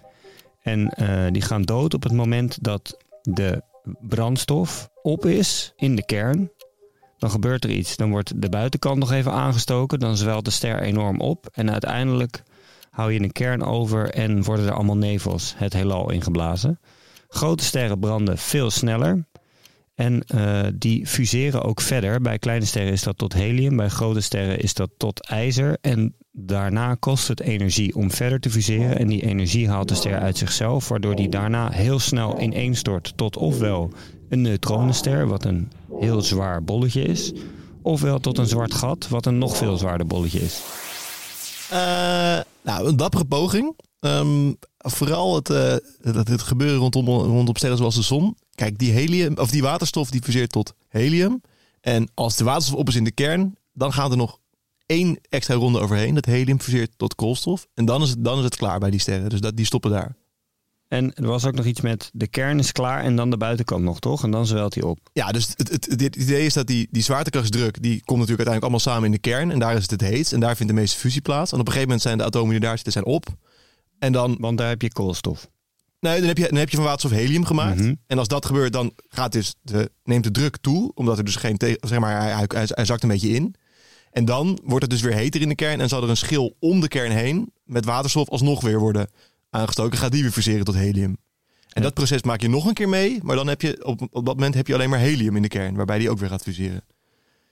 En 0.61 0.93
uh, 1.00 1.26
die 1.31 1.43
gaan 1.43 1.62
dood 1.62 1.95
op 1.95 2.02
het 2.02 2.12
moment 2.12 2.62
dat 2.62 2.97
de 3.23 3.62
brandstof 4.00 4.90
op 5.02 5.26
is 5.26 5.73
in 5.76 5.97
de 5.97 6.05
kern. 6.05 6.50
Dan 7.19 7.31
gebeurt 7.31 7.64
er 7.64 7.71
iets. 7.71 7.97
Dan 7.97 8.11
wordt 8.11 8.43
de 8.43 8.49
buitenkant 8.49 8.99
nog 8.99 9.12
even 9.12 9.33
aangestoken. 9.33 9.99
Dan 9.99 10.17
zwelt 10.17 10.45
de 10.45 10.50
ster 10.50 10.81
enorm 10.81 11.21
op. 11.21 11.49
En 11.52 11.71
uiteindelijk 11.71 12.43
hou 12.90 13.12
je 13.12 13.21
een 13.21 13.33
kern 13.33 13.62
over 13.62 14.11
en 14.11 14.43
worden 14.43 14.67
er 14.67 14.73
allemaal 14.73 14.97
nevels 14.97 15.55
het 15.57 15.73
heelal 15.73 16.11
ingeblazen. 16.11 16.81
Grote 17.29 17.64
sterren 17.64 17.99
branden 17.99 18.38
veel 18.38 18.71
sneller. 18.71 19.25
En 19.95 20.25
uh, 20.35 20.61
die 20.75 21.07
fuseren 21.07 21.62
ook 21.62 21.81
verder. 21.81 22.21
Bij 22.21 22.38
kleine 22.38 22.64
sterren 22.64 22.93
is 22.93 23.02
dat 23.02 23.19
tot 23.19 23.33
helium, 23.33 23.76
bij 23.76 23.88
grote 23.88 24.21
sterren 24.21 24.59
is 24.59 24.75
dat 24.75 24.90
tot 24.97 25.26
ijzer. 25.26 25.79
En 25.81 26.14
daarna 26.33 26.95
kost 26.95 27.29
het 27.29 27.41
energie 27.41 27.95
om 27.95 28.11
verder 28.11 28.41
te 28.41 28.51
fuseren. 28.51 28.99
En 28.99 29.09
die 29.09 29.27
energie 29.27 29.69
haalt 29.69 29.89
de 29.89 29.95
ster 29.95 30.19
uit 30.19 30.39
zichzelf, 30.39 30.89
waardoor 30.89 31.17
die 31.17 31.29
daarna 31.29 31.71
heel 31.71 31.99
snel 31.99 32.41
ineenstort 32.41 33.13
tot 33.17 33.37
ofwel 33.37 33.93
een 34.29 34.41
neutronenster, 34.41 35.27
wat 35.27 35.45
een 35.45 35.71
heel 36.01 36.23
zwaar 36.23 36.65
bolletje 36.65 37.03
is, 37.03 37.33
ofwel 37.83 38.19
tot 38.19 38.39
een 38.39 38.47
zwart 38.47 38.75
gat, 38.75 39.09
wat 39.09 39.27
een 39.27 39.39
nog 39.39 39.57
veel 39.57 39.77
zwaarder 39.77 40.07
bolletje 40.07 40.41
is. 40.41 40.63
Uh, 41.73 42.41
nou, 42.63 42.87
een 42.87 42.97
dappere 42.97 43.25
poging. 43.25 43.77
Um, 44.01 44.57
vooral 44.79 45.35
het, 45.35 45.51
uh, 45.51 45.75
het, 46.01 46.29
het, 46.29 46.43
gebeuren 46.43 46.79
rondom, 46.79 47.07
rondom 47.07 47.57
sterren 47.57 47.79
zoals 47.79 47.95
de 47.95 48.03
zon. 48.03 48.37
Kijk, 48.55 48.79
die 48.79 48.93
helium, 48.93 49.39
of 49.39 49.51
die 49.51 49.63
waterstof 49.63 50.11
die 50.11 50.23
fuseert 50.23 50.53
tot 50.53 50.75
helium. 50.89 51.41
En 51.81 52.11
als 52.15 52.37
de 52.37 52.45
waterstof 52.45 52.79
op 52.79 52.89
is 52.89 52.95
in 52.95 53.05
de 53.05 53.13
kern, 53.13 53.57
dan 53.73 53.93
gaat 53.93 54.11
er 54.11 54.17
nog 54.17 54.40
één 54.91 55.19
extra 55.29 55.55
ronde 55.55 55.79
overheen. 55.79 56.15
Dat 56.15 56.25
helium 56.25 56.61
fuseert 56.61 56.93
tot 56.97 57.15
koolstof. 57.15 57.67
En 57.75 57.85
dan 57.85 58.03
is 58.03 58.11
het, 58.11 58.25
dan 58.25 58.39
is 58.39 58.45
het 58.45 58.57
klaar 58.57 58.79
bij 58.79 58.91
die 58.91 59.01
sterren. 59.01 59.29
Dus 59.31 59.41
dat, 59.41 59.57
die 59.57 59.67
stoppen 59.67 59.91
daar. 59.91 60.17
En 60.89 61.15
er 61.15 61.27
was 61.27 61.45
ook 61.45 61.55
nog 61.55 61.65
iets 61.65 61.81
met 61.81 62.11
de 62.13 62.27
kern 62.27 62.59
is 62.59 62.73
klaar 62.73 63.03
en 63.03 63.17
dan 63.17 63.31
de 63.31 63.37
buitenkant 63.37 63.85
nog, 63.85 64.01
toch? 64.01 64.23
En 64.23 64.31
dan 64.31 64.47
zwelt 64.47 64.75
hij 64.75 64.83
op. 64.83 64.99
Ja, 65.13 65.33
dus 65.33 65.49
het, 65.57 65.69
het, 65.71 65.87
het 66.01 66.17
idee 66.17 66.45
is 66.45 66.55
dat 66.55 66.67
die, 66.67 66.89
die 66.91 67.03
zwaartekrachtsdruk... 67.03 67.83
die 67.83 68.03
komt 68.05 68.19
natuurlijk 68.21 68.49
uiteindelijk 68.49 68.63
allemaal 68.63 68.81
samen 68.81 69.05
in 69.05 69.11
de 69.11 69.19
kern. 69.19 69.51
En 69.51 69.59
daar 69.59 69.77
is 69.77 69.83
het 69.83 69.91
het 69.91 70.01
heetst. 70.01 70.33
En 70.33 70.41
daar 70.41 70.57
vindt 70.57 70.73
de 70.73 70.79
meeste 70.79 70.99
fusie 70.99 71.21
plaats. 71.21 71.53
En 71.53 71.59
op 71.61 71.67
een 71.67 71.73
gegeven 71.73 71.89
moment 71.89 72.03
zijn 72.03 72.19
de 72.19 72.25
atomen 72.25 72.51
die 72.51 72.61
daar 72.61 72.75
zitten 72.75 72.93
zijn 72.93 73.05
op. 73.05 73.27
En 73.99 74.13
dan, 74.13 74.37
Want 74.41 74.59
daar 74.59 74.69
heb 74.69 74.83
je 74.83 74.93
koolstof. 74.93 75.49
nee, 76.01 76.19
dan, 76.19 76.29
heb, 76.29 76.39
je, 76.39 76.49
dan 76.49 76.59
heb 76.59 76.71
je 76.71 76.77
van 76.77 76.85
waterstof 76.85 77.19
helium 77.19 77.45
gemaakt. 77.45 77.81
Mhm. 77.81 77.95
En 78.07 78.19
als 78.19 78.29
dat 78.29 78.47
gebeurt, 78.47 78.73
dan 78.73 78.93
gaat 79.09 79.33
dus 79.33 79.55
de, 79.63 79.91
neemt 80.05 80.25
de 80.25 80.31
druk 80.31 80.57
toe. 80.57 80.93
Omdat 80.95 81.19
er 81.19 81.25
dus 81.25 81.37
geen... 81.37 81.57
Zeg 81.81 81.99
maar, 81.99 82.21
hij, 82.21 82.47
hij, 82.49 82.67
hij 82.67 82.85
zakt 82.85 83.03
een 83.03 83.09
beetje 83.09 83.29
in. 83.29 83.55
En 84.11 84.25
dan 84.25 84.59
wordt 84.64 84.83
het 84.83 84.90
dus 84.90 85.00
weer 85.00 85.14
heter 85.14 85.40
in 85.40 85.49
de 85.49 85.55
kern. 85.55 85.81
En 85.81 85.88
zal 85.88 86.02
er 86.02 86.09
een 86.09 86.17
schil 86.17 86.57
om 86.59 86.81
de 86.81 86.88
kern 86.88 87.11
heen... 87.12 87.52
met 87.64 87.85
waterstof 87.85 88.29
alsnog 88.29 88.61
weer 88.61 88.79
worden 88.79 89.09
aangestoken. 89.50 89.99
Gaat 89.99 90.12
die 90.12 90.23
weer 90.23 90.31
fuseren 90.31 90.64
tot 90.64 90.75
helium. 90.75 91.11
En 91.11 91.17
Ja. 91.69 91.83
dat 91.83 91.95
proces 91.95 92.23
maak 92.23 92.40
je 92.40 92.49
nog 92.49 92.67
een 92.67 92.75
keer 92.75 92.88
mee. 92.88 93.19
Maar 93.23 93.37
dan 93.37 93.47
heb 93.47 93.61
je 93.62 93.85
op, 93.85 94.00
op 94.11 94.26
dat 94.26 94.35
moment 94.35 94.55
heb 94.55 94.67
je 94.67 94.75
alleen 94.75 94.90
maar 94.90 94.99
helium 94.99 95.37
in 95.37 95.43
de 95.43 95.49
kern. 95.49 95.75
Waarbij 95.75 95.99
die 95.99 96.11
ook 96.11 96.19
weer 96.19 96.29
gaat 96.29 96.43
fuseren. 96.43 96.85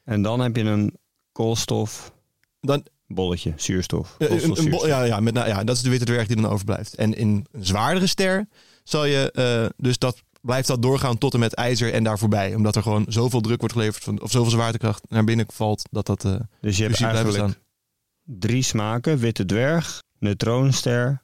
En 0.04 0.22
dan 0.22 0.40
heb 0.40 0.56
je 0.56 0.62
een 0.62 0.94
koolstof 1.32 2.12
Dan, 2.60 2.86
bolletje, 3.06 3.52
zuurstof. 3.56 4.14
Koolstof, 4.18 4.42
een- 4.42 4.48
een 4.48 4.54
bo- 4.54 4.62
zuurstof. 4.62 4.86
ja, 4.86 5.02
ja, 5.04 5.20
met, 5.20 5.34
nou, 5.34 5.48
ja, 5.48 5.64
dat 5.64 5.76
is 5.76 5.82
de 5.82 5.90
witte 5.90 6.04
dwerg 6.04 6.26
die 6.26 6.36
dan 6.36 6.50
overblijft. 6.50 6.94
En 6.94 7.14
in 7.14 7.46
een 7.52 7.64
zwaardere 7.64 8.06
ster 8.06 8.48
zal 8.84 9.04
je, 9.04 9.30
eh, 9.32 9.66
dus 9.76 9.98
dat 9.98 10.22
blijft 10.40 10.68
dat 10.68 10.82
doorgaan 10.82 11.18
tot 11.18 11.34
en 11.34 11.40
met 11.40 11.54
ijzer 11.54 11.92
en 11.92 12.04
daar 12.04 12.18
voorbij. 12.18 12.54
Omdat 12.54 12.76
er 12.76 12.82
gewoon 12.82 13.04
zoveel 13.08 13.40
druk 13.40 13.58
wordt 13.60 13.74
geleverd, 13.74 14.04
van, 14.04 14.22
of 14.22 14.30
zoveel 14.30 14.50
zwaartekracht 14.50 15.04
naar 15.08 15.24
binnen 15.24 15.46
valt, 15.52 15.82
dat 15.90 16.06
dat... 16.06 16.24
eh, 16.24 16.34
Dus 16.60 16.76
je 16.76 16.82
hebt 16.84 17.00
eigenlijk 17.00 17.58
drie 18.24 18.62
smaken. 18.62 19.18
Witte 19.18 19.44
dwerg, 19.44 20.02
neutronenster, 20.18 21.22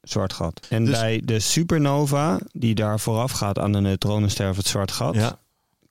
zwart 0.00 0.32
gat. 0.32 0.66
En 0.68 0.84
Dus- 0.84 1.00
bij 1.00 1.22
de 1.24 1.38
supernova, 1.38 2.40
die 2.52 2.74
daar 2.74 3.00
vooraf 3.00 3.30
gaat 3.32 3.58
aan 3.58 3.72
de 3.72 3.80
neutronenster 3.80 4.48
of 4.50 4.56
het 4.56 4.66
zwart 4.66 4.90
gat... 4.90 5.14
ja. 5.14 5.38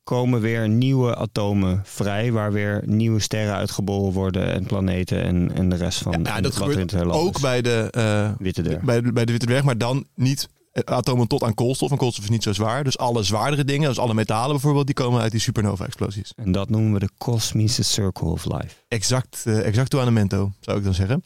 komen 0.04 0.42
weer 0.42 0.70
nieuwe 0.70 1.16
atomen 1.16 1.82
vrij... 1.86 2.32
waar 2.32 2.52
weer 2.52 2.84
nieuwe 2.86 3.20
sterren 3.20 3.56
uitgeboren 3.56 4.14
worden 4.14 4.52
en 4.54 4.64
planeten 4.64 5.24
en, 5.24 5.52
en 5.54 5.70
de 5.70 5.76
rest 5.76 6.02
van 6.02 6.24
Ja, 6.24 6.36
en 6.36 6.44
dat 6.44 6.56
gebeurt 6.56 6.96
ook 6.96 7.42
bij 7.42 7.62
de, 7.62 7.88
eh, 7.92 8.32
Witte 8.38 8.62
dwerg. 8.62 8.82
bij, 8.82 9.02
de, 9.02 9.12
bij 9.14 9.26
de 9.26 9.32
witte 9.32 9.48
dwerg, 9.48 9.64
maar 9.64 9.78
dan 9.78 10.08
niet 10.16 10.50
atomen 10.74 11.28
tot 11.28 11.44
aan 11.44 11.54
koolstof. 11.54 11.92
En 11.92 11.98
koolstof 11.98 12.24
is 12.24 12.30
niet 12.30 12.44
zo 12.44 12.54
zwaar. 12.54 12.84
Dus 12.84 12.98
alle 12.98 13.24
zwaardere 13.24 13.64
dingen, 13.64 13.90
dus 13.90 14.00
alle 14.00 14.14
metalen 14.14 14.52
bijvoorbeeld, 14.52 14.86
die 14.86 14.96
komen 14.96 15.22
uit 15.22 15.32
die 15.32 15.40
supernova-explosies. 15.40 16.32
En 16.36 16.52
dat 16.52 16.70
noemen 16.70 16.94
we 16.94 17.00
de 17.00 17.10
kosmische 17.18 17.84
circle 17.84 18.28
of 18.28 18.46
life. 18.46 18.76
Exact, 18.88 19.42
eh 19.46 19.66
exacto 19.66 20.00
aan 20.00 20.06
memento, 20.06 20.52
zou 20.60 20.78
ik 20.78 20.84
dan 20.84 20.94
zeggen. 20.94 21.24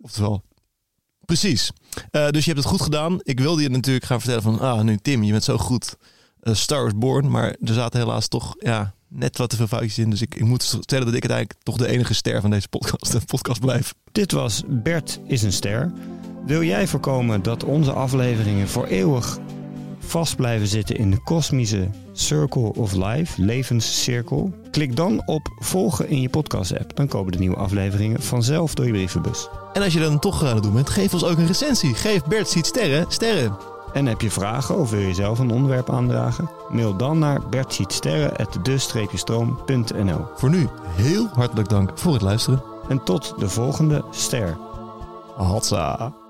Oftewel, 0.00 0.42
precies. 1.24 1.70
Eh, 2.10 2.28
dus 2.28 2.44
je 2.44 2.50
hebt 2.50 2.62
het 2.62 2.72
goed 2.72 2.82
gedaan. 2.82 3.18
Ik 3.22 3.40
wilde 3.40 3.62
je 3.62 3.68
natuurlijk 3.68 4.04
gaan 4.04 4.20
vertellen 4.20 4.42
van, 4.42 4.60
ah, 4.60 4.80
nu 4.80 4.96
Tim, 4.96 5.22
je 5.22 5.32
bent 5.32 5.44
zo 5.44 5.58
goed. 5.58 5.96
Eh, 6.40 6.54
Star 6.54 6.96
Born, 6.96 7.30
maar 7.30 7.56
er 7.60 7.74
zaten 7.74 8.00
helaas 8.00 8.28
toch, 8.28 8.54
ja, 8.58 8.94
net 9.08 9.38
wat 9.38 9.50
te 9.50 9.56
veel 9.56 9.66
foutjes 9.66 9.98
in. 9.98 10.10
Dus 10.10 10.20
ik, 10.20 10.34
ik 10.34 10.44
moet 10.44 10.62
stellen 10.62 11.06
dat 11.06 11.14
ik 11.14 11.28
uiteindelijk 11.28 11.54
toch 11.62 11.76
de 11.76 11.86
enige 11.86 12.14
ster 12.14 12.40
van 12.40 12.50
deze 12.50 12.68
podcast, 12.68 13.26
podcast 13.26 13.60
blijf. 13.60 13.94
Dit 14.12 14.32
was 14.32 14.62
Bert 14.66 15.20
is 15.26 15.42
een 15.42 15.52
ster. 15.52 15.92
Wil 16.46 16.62
jij 16.62 16.86
voorkomen 16.86 17.42
dat 17.42 17.64
onze 17.64 17.92
afleveringen 17.92 18.68
voor 18.68 18.86
eeuwig 18.86 19.38
vast 19.98 20.36
blijven 20.36 20.66
zitten 20.66 20.96
in 20.96 21.10
de 21.10 21.22
kosmische 21.22 21.88
Circle 22.12 22.74
of 22.74 22.92
Life, 22.92 23.42
levenscirkel? 23.42 24.52
Klik 24.70 24.96
dan 24.96 25.22
op 25.26 25.48
volgen 25.58 26.08
in 26.08 26.20
je 26.20 26.28
podcast-app. 26.28 26.96
Dan 26.96 27.08
komen 27.08 27.32
de 27.32 27.38
nieuwe 27.38 27.56
afleveringen 27.56 28.22
vanzelf 28.22 28.74
door 28.74 28.86
je 28.86 28.92
brievenbus. 28.92 29.48
En 29.72 29.82
als 29.82 29.92
je 29.92 30.00
dan 30.00 30.18
toch 30.18 30.44
aan 30.44 30.54
het 30.54 30.62
doen 30.62 30.74
bent, 30.74 30.88
geef 30.88 31.12
ons 31.12 31.24
ook 31.24 31.38
een 31.38 31.46
recensie. 31.46 31.94
Geef 31.94 32.24
Bert 32.24 32.48
Ziet 32.48 32.66
Sterren, 32.66 33.04
sterren. 33.08 33.56
En 33.92 34.06
heb 34.06 34.20
je 34.20 34.30
vragen 34.30 34.78
of 34.78 34.90
wil 34.90 35.00
je 35.00 35.14
zelf 35.14 35.38
een 35.38 35.50
onderwerp 35.50 35.90
aandragen? 35.90 36.50
Mail 36.68 36.96
dan 36.96 37.18
naar 37.18 37.48
bertzietsterren.de-stroom.nl 37.48 40.24
Voor 40.36 40.50
nu, 40.50 40.68
heel 40.86 41.28
hartelijk 41.32 41.68
dank 41.68 41.90
voor 41.94 42.12
het 42.12 42.22
luisteren. 42.22 42.62
En 42.88 43.04
tot 43.04 43.34
de 43.38 43.48
volgende 43.48 44.04
ster. 44.10 44.56
Hatsa. 45.36 46.22